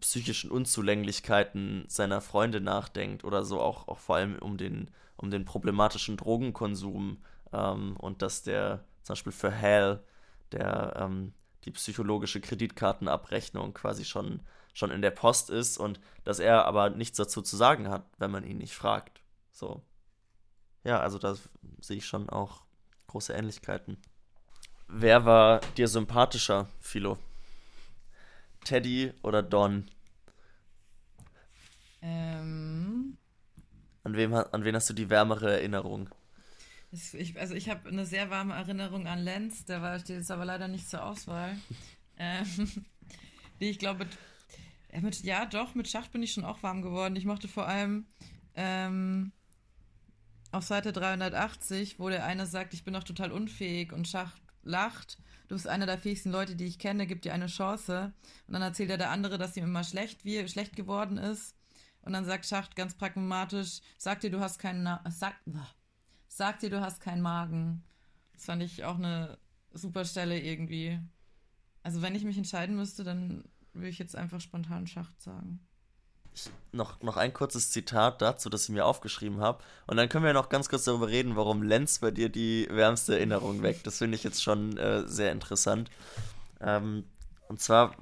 psychischen 0.00 0.50
Unzulänglichkeiten 0.50 1.84
seiner 1.88 2.20
Freunde 2.20 2.60
nachdenkt 2.60 3.24
oder 3.24 3.44
so, 3.44 3.60
auch, 3.60 3.88
auch 3.88 3.98
vor 3.98 4.16
allem 4.16 4.38
um 4.38 4.56
den, 4.56 4.90
um 5.16 5.30
den 5.30 5.44
problematischen 5.44 6.16
Drogenkonsum 6.16 7.18
ähm, 7.52 7.96
und 7.96 8.22
dass 8.22 8.42
der 8.42 8.84
zum 9.02 9.14
Beispiel 9.14 9.32
für 9.32 9.56
Hal, 9.56 10.02
der 10.52 10.94
ähm, 10.98 11.34
die 11.64 11.70
psychologische 11.72 12.40
Kreditkartenabrechnung 12.40 13.74
quasi 13.74 14.04
schon, 14.04 14.40
schon 14.72 14.90
in 14.90 15.02
der 15.02 15.10
Post 15.10 15.50
ist 15.50 15.78
und 15.78 16.00
dass 16.24 16.38
er 16.38 16.64
aber 16.64 16.90
nichts 16.90 17.18
dazu 17.18 17.42
zu 17.42 17.56
sagen 17.56 17.88
hat, 17.88 18.06
wenn 18.18 18.30
man 18.30 18.44
ihn 18.44 18.58
nicht 18.58 18.74
fragt. 18.74 19.22
So. 19.52 19.82
Ja, 20.84 21.00
also 21.00 21.18
da 21.18 21.36
sehe 21.80 21.98
ich 21.98 22.06
schon 22.06 22.28
auch 22.28 22.62
große 23.08 23.32
Ähnlichkeiten. 23.32 23.98
Wer 24.88 25.24
war 25.24 25.60
dir 25.76 25.88
sympathischer, 25.88 26.68
Philo? 26.80 27.18
Teddy 28.64 29.12
oder 29.22 29.42
Don? 29.42 29.86
Ähm. 32.00 33.16
An, 34.04 34.16
wem, 34.16 34.34
an 34.34 34.64
wen 34.64 34.74
hast 34.74 34.90
du 34.90 34.94
die 34.94 35.10
wärmere 35.10 35.52
Erinnerung? 35.52 36.08
Ich, 36.90 37.38
also 37.38 37.54
ich 37.54 37.70
habe 37.70 37.88
eine 37.88 38.04
sehr 38.04 38.28
warme 38.28 38.54
Erinnerung 38.54 39.06
an 39.06 39.20
Lenz, 39.20 39.64
der 39.64 39.80
war, 39.80 39.98
steht 39.98 40.16
jetzt 40.16 40.30
aber 40.30 40.44
leider 40.44 40.68
nicht 40.68 40.90
zur 40.90 41.04
Auswahl. 41.04 41.56
ähm, 42.18 42.84
die 43.60 43.70
ich 43.70 43.78
glaube, 43.78 44.04
mit, 44.90 45.02
mit, 45.02 45.20
ja 45.22 45.46
doch, 45.46 45.74
mit 45.74 45.88
Schacht 45.88 46.12
bin 46.12 46.22
ich 46.22 46.32
schon 46.32 46.44
auch 46.44 46.62
warm 46.62 46.82
geworden. 46.82 47.16
Ich 47.16 47.24
mochte 47.24 47.48
vor 47.48 47.66
allem 47.66 48.06
ähm, 48.54 49.32
auf 50.50 50.64
Seite 50.64 50.92
380, 50.92 51.98
wo 51.98 52.10
der 52.10 52.26
eine 52.26 52.46
sagt, 52.46 52.74
ich 52.74 52.84
bin 52.84 52.92
doch 52.92 53.04
total 53.04 53.32
unfähig 53.32 53.92
und 53.92 54.06
Schacht 54.06 54.42
lacht 54.62 55.18
du 55.52 55.56
bist 55.56 55.68
einer 55.68 55.84
der 55.84 55.98
fähigsten 55.98 56.32
Leute, 56.32 56.56
die 56.56 56.64
ich 56.64 56.78
kenne, 56.78 57.06
gib 57.06 57.20
dir 57.20 57.34
eine 57.34 57.46
Chance. 57.46 58.14
Und 58.46 58.54
dann 58.54 58.62
erzählt 58.62 58.88
er 58.88 58.96
der 58.96 59.10
andere, 59.10 59.36
dass 59.36 59.54
ihm 59.54 59.64
immer 59.64 59.84
schlecht, 59.84 60.24
wie, 60.24 60.48
schlecht 60.48 60.76
geworden 60.76 61.18
ist. 61.18 61.54
Und 62.00 62.14
dann 62.14 62.24
sagt 62.24 62.46
Schacht 62.46 62.74
ganz 62.74 62.94
pragmatisch, 62.94 63.80
sag 63.98 64.20
dir, 64.20 64.30
du 64.30 64.40
hast 64.40 64.58
keinen, 64.58 64.82
Na 64.82 65.02
sag, 65.10 65.34
sag 66.26 66.60
dir, 66.60 66.70
du 66.70 66.80
hast 66.80 67.02
keinen 67.02 67.20
Magen. 67.20 67.84
Das 68.32 68.46
fand 68.46 68.62
ich 68.62 68.84
auch 68.84 68.96
eine 68.96 69.36
super 69.74 70.06
Stelle 70.06 70.40
irgendwie. 70.40 70.98
Also 71.82 72.00
wenn 72.00 72.14
ich 72.14 72.24
mich 72.24 72.38
entscheiden 72.38 72.74
müsste, 72.74 73.04
dann 73.04 73.44
würde 73.74 73.88
ich 73.88 73.98
jetzt 73.98 74.16
einfach 74.16 74.40
spontan 74.40 74.86
Schacht 74.86 75.20
sagen. 75.20 75.60
Ich, 76.34 76.50
noch, 76.72 77.00
noch 77.02 77.16
ein 77.16 77.32
kurzes 77.34 77.70
Zitat 77.70 78.22
dazu, 78.22 78.48
das 78.48 78.64
ich 78.64 78.70
mir 78.70 78.86
aufgeschrieben 78.86 79.40
habe. 79.40 79.62
Und 79.86 79.96
dann 79.96 80.08
können 80.08 80.24
wir 80.24 80.32
noch 80.32 80.48
ganz 80.48 80.68
kurz 80.68 80.84
darüber 80.84 81.08
reden, 81.08 81.36
warum 81.36 81.62
Lenz 81.62 81.98
bei 81.98 82.10
dir 82.10 82.28
die 82.28 82.66
wärmste 82.70 83.14
Erinnerung 83.14 83.62
weckt. 83.62 83.86
Das 83.86 83.98
finde 83.98 84.16
ich 84.16 84.24
jetzt 84.24 84.42
schon 84.42 84.76
äh, 84.78 85.06
sehr 85.06 85.32
interessant. 85.32 85.90
Ähm, 86.60 87.04
und 87.48 87.60
zwar 87.60 87.94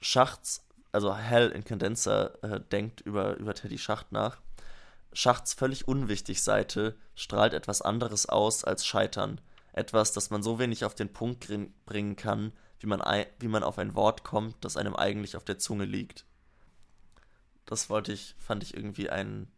Schachts, 0.00 0.64
also 0.92 1.16
Hell 1.16 1.50
in 1.50 1.64
Condenser 1.64 2.42
äh, 2.44 2.60
denkt 2.60 3.00
über, 3.00 3.36
über 3.36 3.54
Teddy 3.54 3.78
Schacht 3.78 4.12
nach. 4.12 4.38
Schachts 5.12 5.54
völlig 5.54 5.88
unwichtig 5.88 6.42
Seite 6.42 6.96
strahlt 7.14 7.54
etwas 7.54 7.82
anderes 7.82 8.28
aus 8.28 8.64
als 8.64 8.84
Scheitern. 8.84 9.40
Etwas, 9.72 10.12
das 10.12 10.30
man 10.30 10.42
so 10.42 10.58
wenig 10.58 10.84
auf 10.84 10.94
den 10.94 11.12
Punkt 11.12 11.48
bringen 11.86 12.16
kann, 12.16 12.52
wie 12.78 12.86
man, 12.86 13.02
wie 13.38 13.48
man 13.48 13.64
auf 13.64 13.78
ein 13.78 13.94
Wort 13.94 14.24
kommt, 14.24 14.64
das 14.64 14.76
einem 14.76 14.94
eigentlich 14.94 15.36
auf 15.36 15.44
der 15.44 15.58
Zunge 15.58 15.84
liegt. 15.84 16.26
Das 17.66 17.90
wollte 17.90 18.12
ich, 18.12 18.34
fand 18.38 18.62
ich 18.62 18.74
irgendwie 18.74 19.10
einen, 19.10 19.50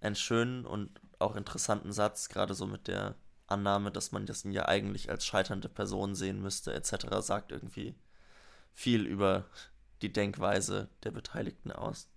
einen 0.00 0.16
schönen 0.16 0.66
und 0.66 1.00
auch 1.18 1.36
interessanten 1.36 1.92
Satz, 1.92 2.28
gerade 2.28 2.54
so 2.54 2.66
mit 2.66 2.88
der 2.88 3.14
Annahme, 3.46 3.90
dass 3.90 4.12
man 4.12 4.26
das 4.26 4.44
ja 4.44 4.66
eigentlich 4.66 5.10
als 5.10 5.24
scheiternde 5.24 5.68
Person 5.68 6.14
sehen 6.14 6.42
müsste, 6.42 6.74
etc., 6.74 7.06
sagt 7.20 7.52
irgendwie 7.52 7.94
viel 8.74 9.06
über 9.06 9.44
die 10.02 10.12
Denkweise 10.12 10.88
der 11.04 11.10
Beteiligten 11.10 11.72
aus. 11.72 12.08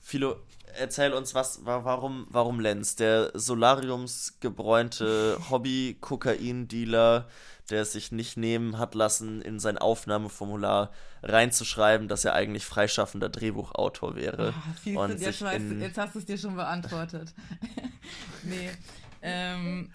Philo, 0.00 0.42
erzähl 0.78 1.12
uns 1.12 1.34
was, 1.34 1.60
warum, 1.64 2.26
warum 2.30 2.60
Lenz, 2.60 2.96
der 2.96 3.30
solariumsgebräunte 3.34 5.38
Hobby-Kokain-Dealer, 5.50 7.28
der 7.70 7.82
es 7.82 7.92
sich 7.92 8.12
nicht 8.12 8.36
nehmen 8.36 8.78
hat 8.78 8.94
lassen, 8.94 9.42
in 9.42 9.58
sein 9.58 9.78
Aufnahmeformular 9.78 10.90
reinzuschreiben, 11.22 12.08
dass 12.08 12.24
er 12.24 12.34
eigentlich 12.34 12.64
freischaffender 12.64 13.28
Drehbuchautor 13.28 14.16
wäre. 14.16 14.54
Oh, 14.86 15.00
und 15.00 15.20
jetzt, 15.20 15.40
weißt, 15.40 15.64
jetzt 15.80 15.98
hast 15.98 16.14
du 16.14 16.18
es 16.18 16.26
dir 16.26 16.38
schon 16.38 16.56
beantwortet. 16.56 17.34
nee. 18.42 18.70
Ähm, 19.22 19.92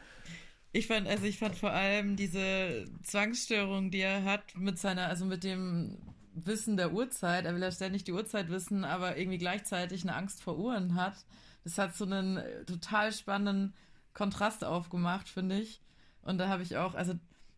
ich 0.71 0.87
fand, 0.87 1.07
also 1.07 1.25
ich 1.25 1.39
fand 1.39 1.55
vor 1.55 1.71
allem 1.71 2.15
diese 2.15 2.85
Zwangsstörung, 3.03 3.91
die 3.91 4.01
er 4.01 4.23
hat 4.23 4.55
mit 4.55 4.77
seiner, 4.77 5.07
also 5.07 5.25
mit 5.25 5.43
dem 5.43 5.97
Wissen 6.33 6.77
der 6.77 6.93
Uhrzeit. 6.93 7.45
Er 7.45 7.53
will 7.53 7.61
ja 7.61 7.71
ständig 7.71 8.03
die 8.03 8.13
Uhrzeit 8.13 8.49
wissen, 8.49 8.83
aber 8.83 9.17
irgendwie 9.17 9.37
gleichzeitig 9.37 10.03
eine 10.03 10.15
Angst 10.15 10.41
vor 10.41 10.57
Uhren 10.57 10.95
hat. 10.95 11.25
Das 11.63 11.77
hat 11.77 11.95
so 11.95 12.05
einen 12.05 12.39
total 12.65 13.11
spannenden 13.11 13.73
Kontrast 14.13 14.63
aufgemacht, 14.63 15.29
finde 15.29 15.59
ich. 15.59 15.81
Und 16.21 16.37
da 16.37 16.47
habe 16.47 16.63
ich 16.63 16.77
auch, 16.77 16.95
also 16.95 17.13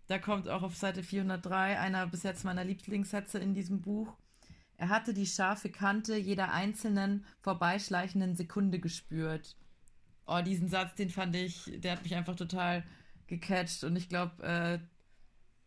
da 0.07 0.19
kommt 0.19 0.49
auch 0.49 0.63
auf 0.63 0.75
Seite 0.75 1.03
403 1.03 1.79
einer 1.79 2.07
bis 2.07 2.23
jetzt 2.23 2.43
meiner 2.43 2.63
Lieblingssätze 2.63 3.39
in 3.39 3.53
diesem 3.53 3.81
Buch. 3.81 4.17
Er 4.77 4.89
hatte 4.89 5.13
die 5.13 5.27
scharfe 5.27 5.69
Kante 5.69 6.17
jeder 6.17 6.51
einzelnen 6.51 7.23
vorbeischleichenden 7.41 8.35
Sekunde 8.35 8.79
gespürt. 8.79 9.55
Oh, 10.25 10.41
diesen 10.41 10.69
Satz, 10.69 10.95
den 10.95 11.09
fand 11.09 11.35
ich, 11.35 11.71
der 11.77 11.93
hat 11.93 12.03
mich 12.03 12.15
einfach 12.15 12.35
total 12.35 12.83
gecatcht 13.27 13.83
und 13.83 13.95
ich 13.95 14.09
glaube, 14.09 14.43
äh, 14.43 14.79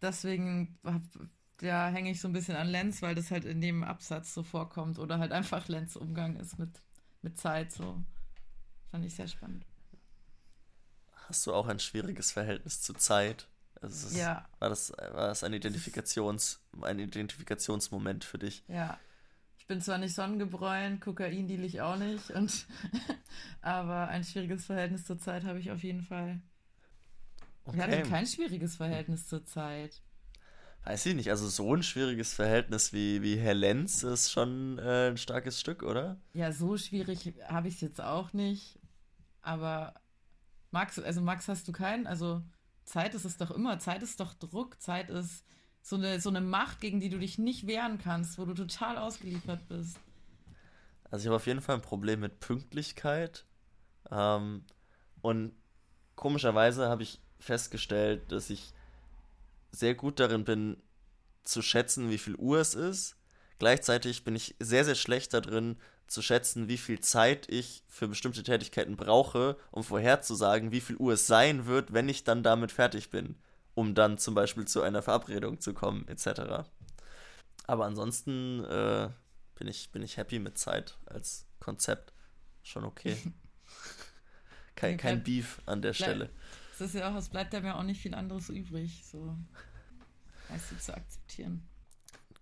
deswegen 0.02 0.76
ja, 1.64 1.88
hänge 1.88 2.10
ich 2.10 2.20
so 2.20 2.28
ein 2.28 2.32
bisschen 2.32 2.56
an 2.56 2.68
Lenz, 2.68 3.02
weil 3.02 3.14
das 3.14 3.30
halt 3.30 3.44
in 3.44 3.60
dem 3.60 3.82
Absatz 3.82 4.34
so 4.34 4.42
vorkommt 4.42 4.98
oder 4.98 5.18
halt 5.18 5.32
einfach 5.32 5.66
Lenz 5.68 5.96
Umgang 5.96 6.36
ist 6.36 6.58
mit, 6.58 6.70
mit 7.22 7.38
Zeit. 7.38 7.72
So 7.72 8.02
fand 8.90 9.04
ich 9.04 9.14
sehr 9.14 9.28
spannend. 9.28 9.66
Hast 11.28 11.46
du 11.46 11.54
auch 11.54 11.66
ein 11.66 11.80
schwieriges 11.80 12.32
Verhältnis 12.32 12.82
zu 12.82 12.92
Zeit? 12.92 13.48
Also 13.80 14.08
ist, 14.08 14.16
ja. 14.16 14.46
War 14.58 14.68
das, 14.68 14.92
war 14.92 15.28
das 15.28 15.42
ein, 15.42 15.52
Identifikations, 15.52 16.60
ein 16.82 16.98
Identifikationsmoment 16.98 18.24
für 18.24 18.38
dich? 18.38 18.62
Ja. 18.68 18.98
Ich 19.58 19.66
bin 19.66 19.80
zwar 19.80 19.96
nicht 19.96 20.14
sonnengebräunt, 20.14 21.00
Kokain 21.00 21.48
deal 21.48 21.64
ich 21.64 21.80
auch 21.80 21.96
nicht, 21.96 22.30
und, 22.32 22.66
aber 23.62 24.08
ein 24.08 24.22
schwieriges 24.22 24.66
Verhältnis 24.66 25.06
zur 25.06 25.18
Zeit 25.18 25.44
habe 25.44 25.58
ich 25.58 25.70
auf 25.70 25.82
jeden 25.82 26.02
Fall. 26.02 26.42
Okay. 27.64 27.76
Ich 27.76 27.82
hatte 27.82 28.02
kein 28.02 28.26
schwieriges 28.26 28.76
Verhältnis 28.76 29.26
zur 29.26 29.42
Zeit. 29.46 30.02
Weiß 30.84 31.06
ich 31.06 31.14
nicht, 31.14 31.30
also 31.30 31.48
so 31.48 31.74
ein 31.74 31.82
schwieriges 31.82 32.34
Verhältnis 32.34 32.92
wie, 32.92 33.22
wie 33.22 33.36
Herr 33.36 33.54
Lenz 33.54 34.02
ist 34.02 34.30
schon 34.30 34.78
äh, 34.78 35.08
ein 35.08 35.16
starkes 35.16 35.58
Stück, 35.58 35.82
oder? 35.82 36.18
Ja, 36.34 36.52
so 36.52 36.76
schwierig 36.76 37.34
habe 37.48 37.68
ich 37.68 37.76
es 37.76 37.80
jetzt 37.80 38.02
auch 38.02 38.34
nicht. 38.34 38.78
Aber 39.40 39.94
Max, 40.70 40.98
also 40.98 41.22
Max, 41.22 41.48
hast 41.48 41.66
du 41.68 41.72
keinen? 41.72 42.06
Also 42.06 42.42
Zeit 42.84 43.14
ist 43.14 43.24
es 43.24 43.38
doch 43.38 43.50
immer. 43.50 43.78
Zeit 43.78 44.02
ist 44.02 44.20
doch 44.20 44.34
Druck. 44.34 44.78
Zeit 44.80 45.08
ist 45.08 45.44
so 45.80 45.96
eine, 45.96 46.20
so 46.20 46.28
eine 46.28 46.42
Macht, 46.42 46.80
gegen 46.80 47.00
die 47.00 47.08
du 47.08 47.18
dich 47.18 47.38
nicht 47.38 47.66
wehren 47.66 47.96
kannst, 47.96 48.38
wo 48.38 48.44
du 48.44 48.52
total 48.52 48.98
ausgeliefert 48.98 49.66
bist. 49.68 49.98
Also 51.10 51.22
ich 51.22 51.26
habe 51.28 51.36
auf 51.36 51.46
jeden 51.46 51.62
Fall 51.62 51.76
ein 51.76 51.82
Problem 51.82 52.20
mit 52.20 52.40
Pünktlichkeit. 52.40 53.46
Ähm, 54.10 54.64
und 55.22 55.52
komischerweise 56.14 56.88
habe 56.88 57.04
ich 57.04 57.22
festgestellt, 57.38 58.32
dass 58.32 58.50
ich 58.50 58.74
sehr 59.74 59.94
gut 59.94 60.20
darin 60.20 60.44
bin, 60.44 60.82
zu 61.42 61.62
schätzen, 61.62 62.10
wie 62.10 62.18
viel 62.18 62.36
Uhr 62.36 62.58
es 62.58 62.74
ist. 62.74 63.16
Gleichzeitig 63.58 64.24
bin 64.24 64.34
ich 64.34 64.56
sehr, 64.58 64.84
sehr 64.84 64.94
schlecht 64.94 65.34
darin, 65.34 65.76
zu 66.06 66.22
schätzen, 66.22 66.68
wie 66.68 66.78
viel 66.78 67.00
Zeit 67.00 67.48
ich 67.48 67.82
für 67.88 68.08
bestimmte 68.08 68.42
Tätigkeiten 68.42 68.96
brauche, 68.96 69.56
um 69.70 69.82
vorherzusagen, 69.82 70.70
wie 70.70 70.80
viel 70.80 70.96
Uhr 70.96 71.14
es 71.14 71.26
sein 71.26 71.66
wird, 71.66 71.92
wenn 71.92 72.08
ich 72.08 72.24
dann 72.24 72.42
damit 72.42 72.72
fertig 72.72 73.10
bin, 73.10 73.36
um 73.74 73.94
dann 73.94 74.18
zum 74.18 74.34
Beispiel 74.34 74.66
zu 74.66 74.82
einer 74.82 75.02
Verabredung 75.02 75.60
zu 75.60 75.72
kommen, 75.72 76.06
etc. 76.08 76.68
Aber 77.66 77.86
ansonsten 77.86 78.64
äh, 78.64 79.08
bin, 79.54 79.66
ich, 79.66 79.90
bin 79.92 80.02
ich 80.02 80.16
happy 80.16 80.38
mit 80.38 80.58
Zeit 80.58 80.98
als 81.06 81.46
Konzept. 81.58 82.12
Schon 82.62 82.84
okay. 82.84 83.16
kein, 84.76 84.96
kein 84.98 85.22
Beef 85.22 85.60
an 85.66 85.80
der 85.80 85.94
Stelle. 85.94 86.30
Es 86.74 86.80
ist 86.80 86.94
ja 86.96 87.12
auch, 87.12 87.16
es 87.16 87.28
bleibt 87.28 87.54
ja 87.54 87.76
auch 87.76 87.84
nicht 87.84 88.00
viel 88.00 88.14
anderes 88.16 88.48
übrig, 88.48 89.04
so 89.06 89.36
weißt 90.48 90.72
du, 90.72 90.78
zu 90.78 90.96
akzeptieren. 90.96 91.62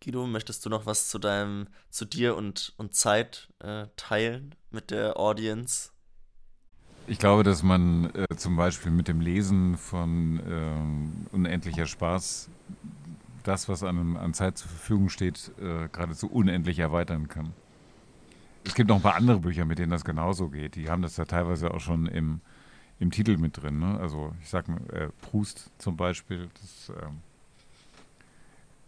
Guido, 0.03 0.27
möchtest 0.27 0.65
du 0.65 0.71
noch 0.71 0.87
was 0.87 1.11
zu 1.11 1.19
deinem, 1.19 1.69
zu 1.91 2.07
dir 2.07 2.35
und, 2.35 2.73
und 2.79 2.95
Zeit 2.95 3.53
äh, 3.61 3.87
teilen 3.97 4.55
mit 4.71 4.91
der 4.91 5.19
Audience? 5.19 5.91
Ich 7.07 7.19
glaube, 7.19 7.43
dass 7.43 7.63
man 7.63 8.11
äh, 8.15 8.27
zum 8.37 8.57
Beispiel 8.57 8.91
mit 8.91 9.07
dem 9.07 9.21
Lesen 9.21 9.77
von 9.77 10.41
äh, 10.41 11.35
Unendlicher 11.35 11.87
Spaß 11.87 12.49
das, 13.43 13.69
was 13.69 13.83
einem 13.83 14.17
an 14.17 14.33
Zeit 14.33 14.57
zur 14.57 14.71
Verfügung 14.71 15.11
steht, 15.11 15.51
äh, 15.59 15.89
geradezu 15.89 16.29
unendlich 16.29 16.79
erweitern 16.79 17.29
kann. 17.29 17.53
Es 18.65 18.75
gibt 18.75 18.89
noch 18.89 18.97
ein 18.97 19.03
paar 19.03 19.17
andere 19.17 19.41
Bücher, 19.41 19.67
mit 19.67 19.79
denen 19.79 19.91
das 19.91 20.05
genauso 20.05 20.49
geht. 20.49 20.77
Die 20.77 20.89
haben 20.89 21.03
das 21.03 21.17
ja 21.17 21.27
teilweise 21.27 21.75
auch 21.75 21.81
schon 21.81 22.07
im 22.07 22.41
im 22.99 23.11
Titel 23.11 23.37
mit 23.37 23.61
drin. 23.61 23.79
Ne? 23.79 23.99
Also 23.99 24.35
ich 24.41 24.49
sag 24.49 24.69
mal, 24.69 24.81
äh, 24.91 25.09
Proust 25.23 25.71
zum 25.79 25.97
Beispiel, 25.97 26.49
das, 26.61 26.93
ähm, 27.03 27.21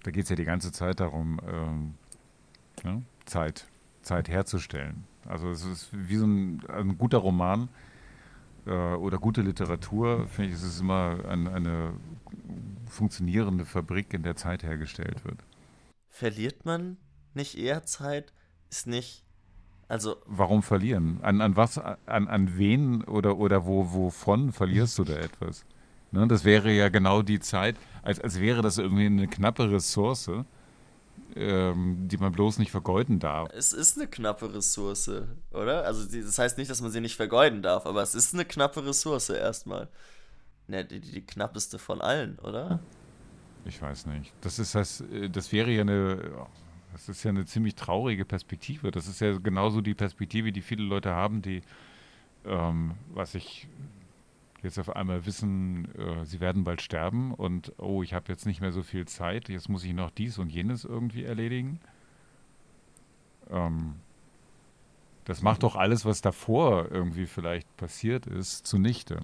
da 0.03 0.11
geht 0.11 0.25
es 0.25 0.31
ja 0.31 0.37
die 0.37 0.45
ganze 0.45 0.73
Zeit 0.73 1.01
darum, 1.01 1.41
ähm, 1.47 1.95
ja, 2.85 3.01
Zeit, 3.25 3.67
Zeit 4.03 4.29
herzustellen. 4.29 5.05
Also 5.27 5.51
es 5.51 5.65
ist 5.65 5.89
wie 5.93 6.17
so 6.17 6.27
ein, 6.27 6.63
ein 6.69 6.99
guter 6.99 7.19
Roman 7.19 7.69
äh, 8.67 8.71
oder 8.71 9.19
gute 9.19 9.43
Literatur, 9.43 10.27
finde 10.29 10.51
ich, 10.51 10.57
es 10.57 10.63
ist 10.63 10.81
immer 10.81 11.25
ein, 11.29 11.49
eine 11.49 11.95
funktionierende 12.89 13.65
Fabrik, 13.65 14.13
in 14.15 14.23
der 14.23 14.37
Zeit 14.37 14.63
hergestellt 14.63 15.25
wird. 15.25 15.39
Verliert 16.09 16.65
man 16.65 16.97
nicht 17.35 17.59
eher 17.59 17.85
Zeit? 17.85 18.33
Ist 18.71 18.87
nicht 18.87 19.24
also 19.89 20.17
warum 20.27 20.63
verlieren? 20.63 21.19
An, 21.23 21.41
an 21.41 21.57
was, 21.57 21.79
an, 21.79 22.29
an 22.29 22.57
wen 22.57 23.05
oder, 23.05 23.37
oder 23.39 23.67
wo, 23.67 23.93
wovon 23.93 24.53
verlierst 24.53 24.99
du 24.99 25.05
da 25.05 25.15
etwas? 25.15 25.65
Ne, 26.13 26.27
das 26.29 26.45
wäre 26.45 26.71
ja 26.71 26.89
genau 26.91 27.23
die 27.23 27.41
Zeit, 27.41 27.77
als, 28.03 28.21
als 28.21 28.41
wäre 28.41 28.63
das 28.63 28.79
irgendwie 28.79 29.07
eine 29.07 29.27
knappe 29.27 29.71
Ressource, 29.71 30.31
ähm, 31.35 32.09
die 32.09 32.17
man 32.17 32.33
bloß 32.33 32.59
nicht 32.59 32.71
vergeuden 32.71 33.19
darf. 33.19 33.49
Es 33.53 33.73
ist 33.73 33.99
eine 33.99 34.07
knappe 34.07 34.55
Ressource, 34.55 35.11
oder? 35.53 35.85
Also 35.85 36.07
das 36.07 36.39
heißt 36.39 36.57
nicht, 36.57 36.71
dass 36.71 36.81
man 36.81 36.93
sie 36.93 37.01
nicht 37.01 37.17
vergeuden 37.17 37.63
darf, 37.63 37.85
aber 37.87 38.03
es 38.03 38.15
ist 38.15 38.33
eine 38.33 38.45
knappe 38.45 38.87
Ressource 38.87 39.31
erstmal. 39.31 39.89
Ne, 40.69 40.85
die, 40.85 41.01
die 41.01 41.21
knappeste 41.21 41.79
von 41.79 42.01
allen, 42.01 42.39
oder? 42.39 42.79
Ich 43.65 43.83
weiß 43.83 44.07
nicht. 44.07 44.33
Das 44.41 44.59
ist 44.59 44.75
das, 44.75 45.01
äh, 45.01 45.29
das 45.29 45.53
wäre 45.53 45.71
ja 45.71 45.81
eine 45.81 46.31
das 46.95 47.09
ist 47.09 47.25
ja 47.25 47.31
eine 47.31 47.45
ziemlich 47.45 47.75
traurige 47.75 48.25
Perspektive. 48.25 48.93
Das 48.93 49.09
ist 49.09 49.21
ja 49.21 49.37
genauso 49.39 49.81
die 49.81 49.95
Perspektive, 49.95 50.53
die 50.53 50.63
viele 50.63 50.85
Leute 50.85 51.11
haben, 51.11 51.43
die, 51.43 51.63
ähm, 52.45 52.93
was 53.13 53.35
ich 53.35 53.67
jetzt 54.63 54.79
auf 54.79 54.95
einmal 54.95 55.27
wissen, 55.27 55.93
äh, 55.97 56.25
sie 56.25 56.39
werden 56.39 56.63
bald 56.63 56.81
sterben 56.81 57.35
und 57.35 57.73
oh, 57.79 58.05
ich 58.05 58.15
habe 58.15 58.27
jetzt 58.29 58.47
nicht 58.47 58.61
mehr 58.61 58.71
so 58.71 58.85
viel 58.85 59.07
Zeit, 59.07 59.49
jetzt 59.49 59.69
muss 59.69 59.83
ich 59.83 59.93
noch 59.93 60.13
dies 60.13 60.39
und 60.39 60.51
jenes 60.51 60.85
irgendwie 60.85 61.25
erledigen. 61.25 61.81
Ähm, 63.51 63.97
das 65.25 65.43
macht 65.43 65.65
doch 65.65 65.75
alles, 65.75 66.05
was 66.05 66.21
davor 66.21 66.93
irgendwie 66.93 67.27
vielleicht 67.27 67.77
passiert 67.77 68.27
ist, 68.27 68.69
zunichte. 68.69 69.21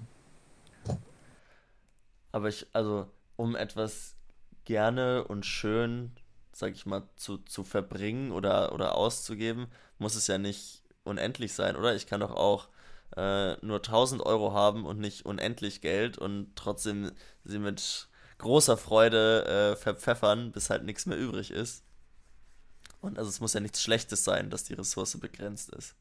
aber 2.33 2.49
ich, 2.49 2.67
also, 2.73 3.07
um 3.37 3.55
etwas 3.55 4.17
gerne 4.65 5.23
und 5.23 5.45
schön, 5.45 6.11
sag 6.51 6.73
ich 6.73 6.85
mal, 6.85 7.03
zu, 7.15 7.37
zu 7.37 7.63
verbringen 7.63 8.31
oder, 8.31 8.73
oder 8.73 8.95
auszugeben, 8.95 9.67
muss 9.97 10.15
es 10.15 10.27
ja 10.27 10.37
nicht 10.37 10.81
unendlich 11.03 11.53
sein, 11.53 11.75
oder? 11.75 11.95
Ich 11.95 12.07
kann 12.07 12.19
doch 12.19 12.31
auch 12.31 12.67
äh, 13.15 13.55
nur 13.65 13.77
1000 13.77 14.21
Euro 14.21 14.53
haben 14.53 14.85
und 14.85 14.99
nicht 14.99 15.25
unendlich 15.25 15.81
Geld 15.81 16.17
und 16.17 16.55
trotzdem 16.55 17.11
sie 17.43 17.59
mit 17.59 18.07
großer 18.37 18.77
Freude 18.77 19.45
äh, 19.45 19.75
verpfeffern, 19.75 20.51
bis 20.51 20.69
halt 20.69 20.83
nichts 20.83 21.05
mehr 21.05 21.17
übrig 21.17 21.51
ist. 21.51 21.83
Und 23.01 23.17
also 23.17 23.29
es 23.29 23.39
muss 23.39 23.53
ja 23.53 23.59
nichts 23.59 23.81
Schlechtes 23.81 24.23
sein, 24.23 24.49
dass 24.49 24.63
die 24.63 24.73
Ressource 24.73 25.17
begrenzt 25.17 25.69
ist. 25.73 25.95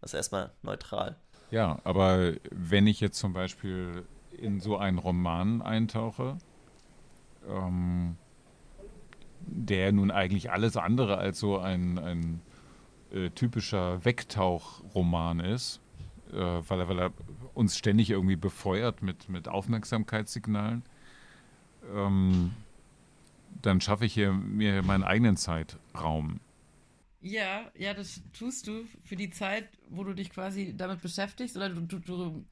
Das 0.00 0.10
ist 0.12 0.14
erstmal 0.14 0.52
neutral. 0.62 1.16
Ja, 1.50 1.80
aber 1.84 2.34
wenn 2.50 2.86
ich 2.86 3.00
jetzt 3.00 3.18
zum 3.18 3.32
Beispiel 3.32 4.04
in 4.32 4.60
so 4.60 4.76
einen 4.76 4.98
Roman 4.98 5.62
eintauche, 5.62 6.38
ähm, 7.46 8.16
der 9.46 9.92
nun 9.92 10.10
eigentlich 10.10 10.50
alles 10.50 10.76
andere 10.76 11.18
als 11.18 11.38
so 11.38 11.58
ein, 11.58 11.98
ein 11.98 12.40
äh, 13.12 13.30
typischer 13.30 14.04
Wegtauchroman 14.04 15.40
ist, 15.40 15.80
äh, 16.32 16.36
weil, 16.36 16.80
er, 16.80 16.88
weil 16.88 16.98
er 16.98 17.12
uns 17.54 17.76
ständig 17.76 18.10
irgendwie 18.10 18.36
befeuert 18.36 19.02
mit, 19.02 19.28
mit 19.28 19.48
Aufmerksamkeitssignalen, 19.48 20.82
ähm, 21.94 22.52
dann 23.60 23.80
schaffe 23.80 24.06
ich 24.06 24.14
hier 24.14 24.32
mir 24.32 24.82
meinen 24.82 25.04
eigenen 25.04 25.36
Zeitraum. 25.36 26.40
Ja, 27.20 27.70
ja, 27.76 27.94
das 27.94 28.22
tust 28.32 28.66
du 28.66 28.84
für 29.04 29.14
die 29.14 29.30
Zeit, 29.30 29.68
wo 29.90 30.02
du 30.02 30.12
dich 30.12 30.30
quasi 30.30 30.74
damit 30.76 31.02
beschäftigst 31.02 31.56
oder 31.56 31.68
du, 31.68 31.80
du, 31.82 31.98
du 31.98 32.44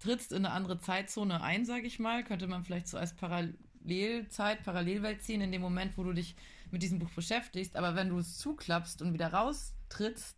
trittst 0.00 0.32
in 0.32 0.44
eine 0.44 0.52
andere 0.52 0.78
Zeitzone 0.78 1.42
ein, 1.42 1.64
sage 1.64 1.86
ich 1.86 1.98
mal. 1.98 2.24
Könnte 2.24 2.48
man 2.48 2.64
vielleicht 2.64 2.88
so 2.88 2.98
als 2.98 3.14
Parallelzeit, 3.86 4.64
Parallelwelt 4.64 5.22
ziehen, 5.22 5.40
in 5.40 5.52
dem 5.52 5.62
Moment, 5.62 5.96
wo 5.96 6.02
du 6.02 6.12
dich 6.12 6.34
mit 6.70 6.82
diesem 6.82 6.98
Buch 6.98 7.10
beschäftigst. 7.10 7.76
Aber 7.76 7.94
wenn 7.94 8.08
du 8.08 8.18
es 8.18 8.38
zuklappst 8.38 9.00
und 9.00 9.12
wieder 9.12 9.32
raustrittst, 9.32 10.36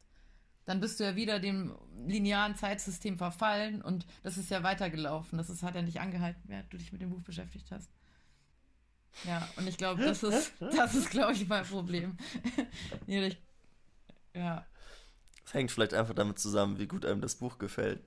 dann 0.67 0.81
bist 0.81 1.01
du 1.01 1.05
ja 1.05 1.17
wieder 1.17 1.41
dem 1.41 1.75
linearen 2.07 2.55
Zeitsystem 2.55 3.17
verfallen 3.17 3.81
und 3.81 4.07
das 4.23 4.37
ist 4.37 4.51
ja 4.51 4.63
weitergelaufen. 4.63 5.39
Das 5.39 5.49
ist, 5.49 5.63
hat 5.63 5.75
ja 5.75 5.83
nicht 5.83 6.01
angehalten, 6.01 6.43
während 6.45 6.71
du 6.73 6.77
dich 6.77 6.93
mit 6.93 7.01
dem 7.01 7.09
Buch 7.09 7.23
beschäftigt 7.23 7.71
hast. 7.71 7.91
Ja, 9.25 9.49
und 9.57 9.67
ich 9.67 9.79
glaube, 9.79 10.03
das 10.03 10.23
ist, 10.23 10.53
das 10.61 10.95
ist, 10.95 11.11
glaube 11.11 11.33
ich, 11.33 11.49
mein 11.49 11.65
Problem. 11.65 12.19
ja. 14.35 14.67
Es 15.47 15.55
hängt 15.55 15.73
vielleicht 15.73 15.95
einfach 15.95 16.15
damit 16.15 16.39
zusammen, 16.39 16.79
wie 16.79 16.87
gut 16.87 17.07
einem 17.07 17.23
das 17.23 17.37
Buch 17.37 17.57
gefällt. 17.57 18.03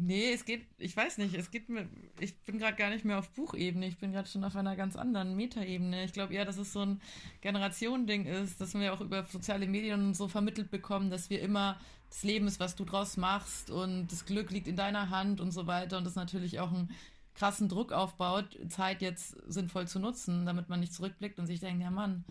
Nee, 0.00 0.32
es 0.32 0.44
geht, 0.44 0.64
ich 0.78 0.96
weiß 0.96 1.18
nicht, 1.18 1.34
es 1.34 1.50
geht 1.50 1.68
mir, 1.68 1.88
ich 2.20 2.38
bin 2.42 2.58
gerade 2.58 2.76
gar 2.76 2.88
nicht 2.90 3.04
mehr 3.04 3.18
auf 3.18 3.30
Buchebene, 3.30 3.88
ich 3.88 3.98
bin 3.98 4.12
gerade 4.12 4.28
schon 4.28 4.44
auf 4.44 4.54
einer 4.54 4.76
ganz 4.76 4.94
anderen 4.94 5.34
Metaebene. 5.34 6.04
Ich 6.04 6.12
glaube 6.12 6.34
eher, 6.34 6.44
dass 6.44 6.56
es 6.56 6.72
so 6.72 6.82
ein 6.82 7.00
Generationending 7.40 8.26
ist, 8.26 8.60
dass 8.60 8.74
wir 8.74 8.94
auch 8.94 9.00
über 9.00 9.24
soziale 9.26 9.66
Medien 9.66 10.14
so 10.14 10.28
vermittelt 10.28 10.70
bekommen, 10.70 11.10
dass 11.10 11.30
wir 11.30 11.40
immer 11.40 11.80
das 12.10 12.22
Leben 12.22 12.46
ist, 12.46 12.60
was 12.60 12.76
du 12.76 12.84
draus 12.84 13.16
machst 13.16 13.70
und 13.70 14.06
das 14.12 14.24
Glück 14.24 14.52
liegt 14.52 14.68
in 14.68 14.76
deiner 14.76 15.10
Hand 15.10 15.40
und 15.40 15.50
so 15.50 15.66
weiter 15.66 15.98
und 15.98 16.04
das 16.04 16.14
natürlich 16.14 16.60
auch 16.60 16.72
einen 16.72 16.94
krassen 17.34 17.68
Druck 17.68 17.92
aufbaut, 17.92 18.56
Zeit 18.68 19.02
jetzt 19.02 19.36
sinnvoll 19.48 19.88
zu 19.88 19.98
nutzen, 19.98 20.46
damit 20.46 20.68
man 20.68 20.78
nicht 20.78 20.94
zurückblickt 20.94 21.40
und 21.40 21.46
sich 21.46 21.58
denkt, 21.58 21.82
ja 21.82 21.90
Mann, 21.90 22.24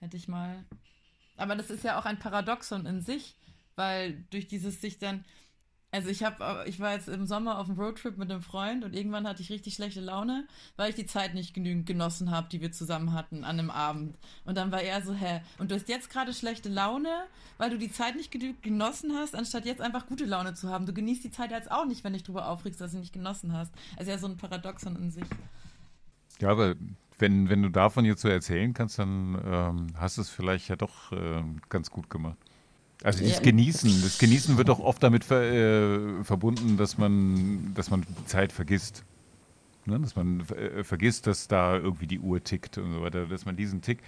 hätte 0.00 0.18
ich 0.18 0.28
mal. 0.28 0.64
Aber 1.36 1.56
das 1.56 1.70
ist 1.70 1.84
ja 1.84 1.98
auch 1.98 2.04
ein 2.04 2.18
Paradoxon 2.18 2.84
in 2.84 3.00
sich, 3.00 3.34
weil 3.76 4.24
durch 4.30 4.46
dieses 4.46 4.80
sich 4.80 4.98
dann, 4.98 5.24
also 5.94 6.08
ich 6.08 6.24
habe, 6.24 6.64
ich 6.66 6.80
war 6.80 6.92
jetzt 6.92 7.08
im 7.08 7.24
Sommer 7.24 7.56
auf 7.60 7.68
einem 7.68 7.78
Roadtrip 7.78 8.18
mit 8.18 8.28
einem 8.28 8.42
Freund 8.42 8.84
und 8.84 8.96
irgendwann 8.96 9.28
hatte 9.28 9.42
ich 9.42 9.50
richtig 9.50 9.74
schlechte 9.74 10.00
Laune, 10.00 10.44
weil 10.74 10.90
ich 10.90 10.96
die 10.96 11.06
Zeit 11.06 11.34
nicht 11.34 11.54
genügend 11.54 11.86
genossen 11.86 12.32
habe, 12.32 12.48
die 12.50 12.60
wir 12.60 12.72
zusammen 12.72 13.12
hatten 13.12 13.44
an 13.44 13.60
einem 13.60 13.70
Abend. 13.70 14.18
Und 14.44 14.56
dann 14.56 14.72
war 14.72 14.82
er 14.82 15.02
so, 15.02 15.14
hä, 15.14 15.40
und 15.58 15.70
du 15.70 15.76
hast 15.76 15.88
jetzt 15.88 16.10
gerade 16.10 16.34
schlechte 16.34 16.68
Laune, 16.68 17.26
weil 17.58 17.70
du 17.70 17.78
die 17.78 17.92
Zeit 17.92 18.16
nicht 18.16 18.32
genügend 18.32 18.60
genossen 18.64 19.12
hast, 19.14 19.36
anstatt 19.36 19.66
jetzt 19.66 19.80
einfach 19.80 20.08
gute 20.08 20.24
Laune 20.24 20.54
zu 20.54 20.68
haben. 20.68 20.84
Du 20.84 20.92
genießt 20.92 21.22
die 21.22 21.30
Zeit 21.30 21.52
jetzt 21.52 21.70
auch 21.70 21.86
nicht, 21.86 22.02
wenn 22.02 22.12
dich 22.12 22.24
darüber 22.24 22.48
aufregst, 22.48 22.80
dass 22.80 22.90
du 22.90 22.98
nicht 22.98 23.12
genossen 23.12 23.52
hast. 23.52 23.72
Also 23.96 24.10
ja, 24.10 24.18
so 24.18 24.26
ein 24.26 24.36
Paradoxon 24.36 24.96
in 24.96 25.12
sich. 25.12 25.26
Ja, 26.40 26.48
aber 26.48 26.74
wenn, 27.18 27.48
wenn 27.48 27.62
du 27.62 27.68
davon 27.68 28.04
jetzt 28.04 28.22
so 28.22 28.28
erzählen 28.28 28.74
kannst, 28.74 28.98
dann 28.98 29.40
ähm, 29.46 29.86
hast 29.96 30.16
du 30.16 30.22
es 30.22 30.28
vielleicht 30.28 30.66
ja 30.68 30.74
doch 30.74 31.12
äh, 31.12 31.44
ganz 31.68 31.88
gut 31.90 32.10
gemacht. 32.10 32.38
Also 33.04 33.22
das 33.22 33.42
Genießen, 33.42 34.02
das 34.02 34.16
Genießen 34.18 34.56
wird 34.56 34.70
auch 34.70 34.80
oft 34.80 35.02
damit 35.02 35.24
ver, 35.24 35.42
äh, 35.42 36.24
verbunden, 36.24 36.78
dass 36.78 36.96
man, 36.96 37.74
dass 37.74 37.90
man 37.90 38.00
die 38.00 38.24
Zeit 38.24 38.50
vergisst. 38.50 39.04
Ne? 39.84 40.00
Dass 40.00 40.16
man 40.16 40.40
äh, 40.48 40.82
vergisst, 40.84 41.26
dass 41.26 41.46
da 41.46 41.76
irgendwie 41.76 42.06
die 42.06 42.18
Uhr 42.18 42.42
tickt 42.42 42.78
und 42.78 42.94
so 42.94 43.02
weiter. 43.02 43.26
Dass 43.26 43.44
man 43.44 43.56
diesen 43.56 43.82
Tick, 43.82 43.98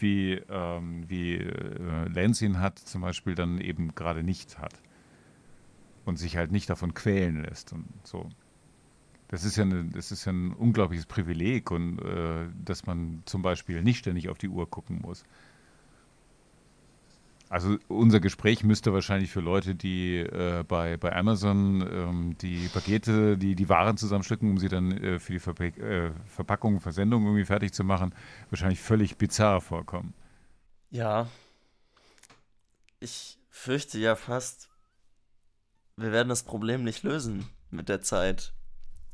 wie, 0.00 0.40
ähm, 0.48 1.04
wie 1.06 1.34
äh, 1.34 2.08
Lansing 2.08 2.58
hat, 2.58 2.78
zum 2.78 3.02
Beispiel 3.02 3.34
dann 3.34 3.60
eben 3.60 3.94
gerade 3.94 4.22
nicht 4.22 4.58
hat. 4.58 4.72
Und 6.06 6.16
sich 6.18 6.38
halt 6.38 6.50
nicht 6.50 6.70
davon 6.70 6.94
quälen 6.94 7.42
lässt 7.42 7.74
und 7.74 7.84
so. 8.04 8.30
Das 9.28 9.44
ist 9.44 9.56
ja, 9.56 9.64
eine, 9.64 9.84
das 9.84 10.12
ist 10.12 10.24
ja 10.24 10.32
ein 10.32 10.52
unglaubliches 10.52 11.04
Privileg 11.04 11.70
und 11.70 11.98
äh, 11.98 12.46
dass 12.64 12.86
man 12.86 13.22
zum 13.26 13.42
Beispiel 13.42 13.82
nicht 13.82 13.98
ständig 13.98 14.30
auf 14.30 14.38
die 14.38 14.48
Uhr 14.48 14.70
gucken 14.70 15.00
muss. 15.02 15.24
Also 17.48 17.76
unser 17.86 18.18
Gespräch 18.18 18.64
müsste 18.64 18.92
wahrscheinlich 18.92 19.30
für 19.30 19.40
Leute, 19.40 19.76
die 19.76 20.18
äh, 20.18 20.64
bei, 20.66 20.96
bei 20.96 21.14
Amazon 21.14 21.80
ähm, 21.80 22.38
die 22.38 22.68
Pakete, 22.68 23.38
die, 23.38 23.54
die 23.54 23.68
Waren 23.68 23.96
zusammenstücken, 23.96 24.50
um 24.50 24.58
sie 24.58 24.68
dann 24.68 24.90
äh, 24.90 25.20
für 25.20 25.32
die 25.32 25.38
Verpa 25.38 25.64
äh, 25.64 26.10
Verpackung, 26.26 26.80
Versendung 26.80 27.24
irgendwie 27.24 27.44
fertig 27.44 27.72
zu 27.72 27.84
machen, 27.84 28.12
wahrscheinlich 28.50 28.80
völlig 28.80 29.16
bizarr 29.16 29.60
vorkommen. 29.60 30.12
Ja. 30.90 31.28
Ich 32.98 33.38
fürchte 33.48 33.98
ja 33.98 34.16
fast, 34.16 34.68
wir 35.96 36.10
werden 36.10 36.28
das 36.28 36.42
Problem 36.42 36.82
nicht 36.82 37.04
lösen 37.04 37.46
mit 37.70 37.88
der 37.88 38.02
Zeit. 38.02 38.54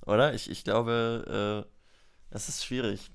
Oder? 0.06 0.32
Ich, 0.32 0.50
ich 0.50 0.64
glaube, 0.64 1.68
äh, 1.68 2.34
es 2.34 2.48
ist 2.48 2.64
schwierig. 2.64 3.10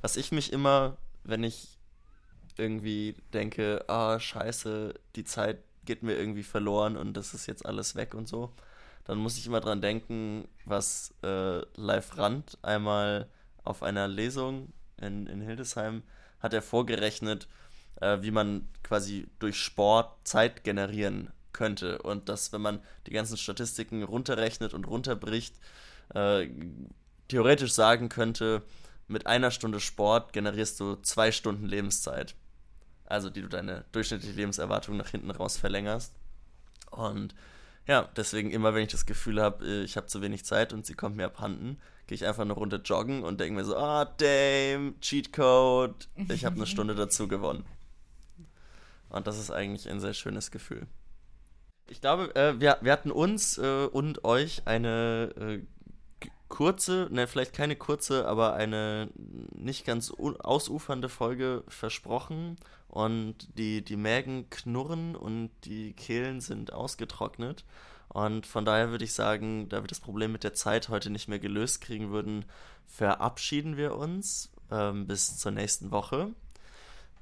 Was 0.00 0.16
ich 0.16 0.32
mich 0.32 0.52
immer, 0.52 0.96
wenn 1.22 1.44
ich 1.44 1.77
irgendwie 2.58 3.14
denke, 3.32 3.84
ah, 3.88 4.18
scheiße, 4.18 4.94
die 5.16 5.24
Zeit 5.24 5.58
geht 5.84 6.02
mir 6.02 6.16
irgendwie 6.16 6.42
verloren 6.42 6.96
und 6.96 7.14
das 7.14 7.32
ist 7.34 7.46
jetzt 7.46 7.64
alles 7.64 7.94
weg 7.96 8.14
und 8.14 8.28
so, 8.28 8.52
dann 9.04 9.18
muss 9.18 9.38
ich 9.38 9.46
immer 9.46 9.60
dran 9.60 9.80
denken, 9.80 10.46
was 10.66 11.14
äh, 11.22 11.60
Live 11.76 12.18
Rand 12.18 12.58
einmal 12.62 13.28
auf 13.64 13.82
einer 13.82 14.06
Lesung 14.06 14.72
in, 15.00 15.26
in 15.26 15.40
Hildesheim 15.40 16.02
hat 16.40 16.52
er 16.52 16.62
vorgerechnet, 16.62 17.48
äh, 18.00 18.18
wie 18.20 18.30
man 18.30 18.68
quasi 18.82 19.26
durch 19.38 19.56
Sport 19.56 20.28
Zeit 20.28 20.62
generieren 20.62 21.30
könnte. 21.52 22.02
Und 22.02 22.28
dass, 22.28 22.52
wenn 22.52 22.60
man 22.60 22.80
die 23.06 23.12
ganzen 23.12 23.36
Statistiken 23.36 24.02
runterrechnet 24.02 24.74
und 24.74 24.86
runterbricht, 24.86 25.54
äh, 26.14 26.48
theoretisch 27.28 27.72
sagen 27.72 28.08
könnte, 28.08 28.62
mit 29.06 29.26
einer 29.26 29.50
Stunde 29.50 29.80
Sport 29.80 30.32
generierst 30.32 30.80
du 30.80 30.96
zwei 30.96 31.32
Stunden 31.32 31.66
Lebenszeit 31.66 32.34
also 33.10 33.30
die 33.30 33.42
du 33.42 33.48
deine 33.48 33.84
durchschnittliche 33.92 34.34
Lebenserwartung 34.34 34.96
nach 34.96 35.08
hinten 35.08 35.30
raus 35.30 35.56
verlängerst. 35.56 36.14
Und 36.90 37.34
ja, 37.86 38.08
deswegen 38.16 38.50
immer, 38.50 38.74
wenn 38.74 38.82
ich 38.82 38.92
das 38.92 39.06
Gefühl 39.06 39.40
habe, 39.40 39.64
äh, 39.64 39.82
ich 39.82 39.96
habe 39.96 40.06
zu 40.06 40.20
wenig 40.20 40.44
Zeit 40.44 40.72
und 40.72 40.86
sie 40.86 40.94
kommt 40.94 41.16
mir 41.16 41.26
abhanden, 41.26 41.78
gehe 42.06 42.16
ich 42.16 42.26
einfach 42.26 42.42
eine 42.42 42.52
Runde 42.52 42.80
joggen 42.84 43.24
und 43.24 43.40
denke 43.40 43.54
mir 43.54 43.64
so, 43.64 43.76
ah, 43.76 44.02
oh, 44.02 44.14
damn, 44.18 45.00
Cheatcode, 45.00 46.08
ich 46.28 46.44
habe 46.44 46.56
eine 46.56 46.66
Stunde 46.66 46.94
dazu 46.94 47.28
gewonnen. 47.28 47.64
Und 49.08 49.26
das 49.26 49.38
ist 49.38 49.50
eigentlich 49.50 49.88
ein 49.88 50.00
sehr 50.00 50.12
schönes 50.12 50.50
Gefühl. 50.50 50.86
Ich 51.88 52.02
glaube, 52.02 52.34
äh, 52.36 52.60
wir, 52.60 52.76
wir 52.82 52.92
hatten 52.92 53.10
uns 53.10 53.56
äh, 53.56 53.86
und 53.86 54.22
euch 54.24 54.62
eine 54.66 55.32
äh, 55.38 56.28
kurze, 56.48 57.08
ne, 57.10 57.26
vielleicht 57.26 57.54
keine 57.54 57.76
kurze, 57.76 58.26
aber 58.26 58.52
eine 58.54 59.08
nicht 59.54 59.86
ganz 59.86 60.10
ausufernde 60.10 61.08
Folge 61.08 61.64
versprochen 61.68 62.56
und 62.98 63.56
die, 63.56 63.84
die 63.84 63.96
Mägen 63.96 64.50
knurren 64.50 65.14
und 65.14 65.52
die 65.62 65.92
Kehlen 65.92 66.40
sind 66.40 66.72
ausgetrocknet. 66.72 67.64
Und 68.08 68.44
von 68.44 68.64
daher 68.64 68.90
würde 68.90 69.04
ich 69.04 69.12
sagen, 69.12 69.68
da 69.68 69.84
wir 69.84 69.86
das 69.86 70.00
Problem 70.00 70.32
mit 70.32 70.42
der 70.42 70.54
Zeit 70.54 70.88
heute 70.88 71.08
nicht 71.08 71.28
mehr 71.28 71.38
gelöst 71.38 71.80
kriegen 71.80 72.10
würden, 72.10 72.44
verabschieden 72.88 73.76
wir 73.76 73.94
uns 73.94 74.50
ähm, 74.72 75.06
bis 75.06 75.38
zur 75.38 75.52
nächsten 75.52 75.92
Woche. 75.92 76.30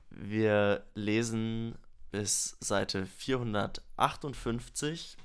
Wir 0.09 0.83
lesen 0.95 1.75
bis 2.11 2.57
Seite 2.59 3.05
458. 3.05 5.19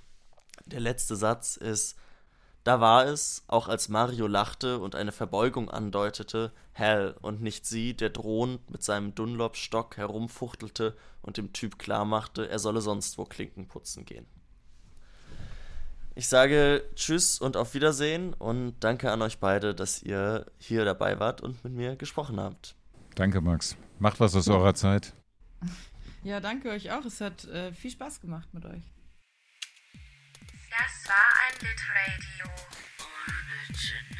Der 0.65 0.81
letzte 0.81 1.15
Satz 1.15 1.55
ist 1.55 1.95
da 2.63 2.79
war 2.79 3.05
es, 3.05 3.43
auch 3.47 3.67
als 3.67 3.89
Mario 3.89 4.27
lachte 4.27 4.79
und 4.79 4.95
eine 4.95 5.11
Verbeugung 5.11 5.69
andeutete, 5.69 6.51
Hal 6.75 7.15
und 7.21 7.41
nicht 7.41 7.65
sie, 7.65 7.95
der 7.95 8.09
drohend 8.09 8.69
mit 8.69 8.83
seinem 8.83 9.15
Dunlop-Stock 9.15 9.97
herumfuchtelte 9.97 10.95
und 11.21 11.37
dem 11.37 11.53
Typ 11.53 11.79
klarmachte, 11.79 12.47
er 12.49 12.59
solle 12.59 12.81
sonst 12.81 13.17
wo 13.17 13.25
Klinken 13.25 13.67
putzen 13.67 14.05
gehen. 14.05 14.25
ich 16.13 16.27
sage 16.27 16.83
Tschüss 16.95 17.39
und 17.39 17.57
auf 17.57 17.73
Wiedersehen 17.73 18.33
und 18.33 18.75
danke 18.79 19.11
an 19.11 19.21
euch 19.21 19.39
beide, 19.39 19.73
dass 19.73 20.03
ihr 20.03 20.45
hier 20.59 20.85
dabei 20.85 21.19
wart 21.19 21.41
und 21.41 21.63
mit 21.63 21.73
mir 21.73 21.95
gesprochen 21.95 22.39
habt. 22.39 22.75
Danke, 23.15 23.41
Max. 23.41 23.75
Macht 23.99 24.19
was 24.19 24.35
aus 24.35 24.47
eurer 24.47 24.73
Zeit. 24.73 25.13
Ja, 26.23 26.39
danke 26.39 26.69
euch 26.69 26.91
auch. 26.91 27.05
Es 27.05 27.21
hat 27.21 27.45
äh, 27.45 27.73
viel 27.73 27.91
Spaß 27.91 28.21
gemacht 28.21 28.53
mit 28.53 28.65
euch. 28.65 28.83
Das 30.81 31.07
war 31.07 31.29
ein 31.45 31.53
Litradio. 31.61 32.49
Oh, 32.99 33.03
Origin. 33.03 34.17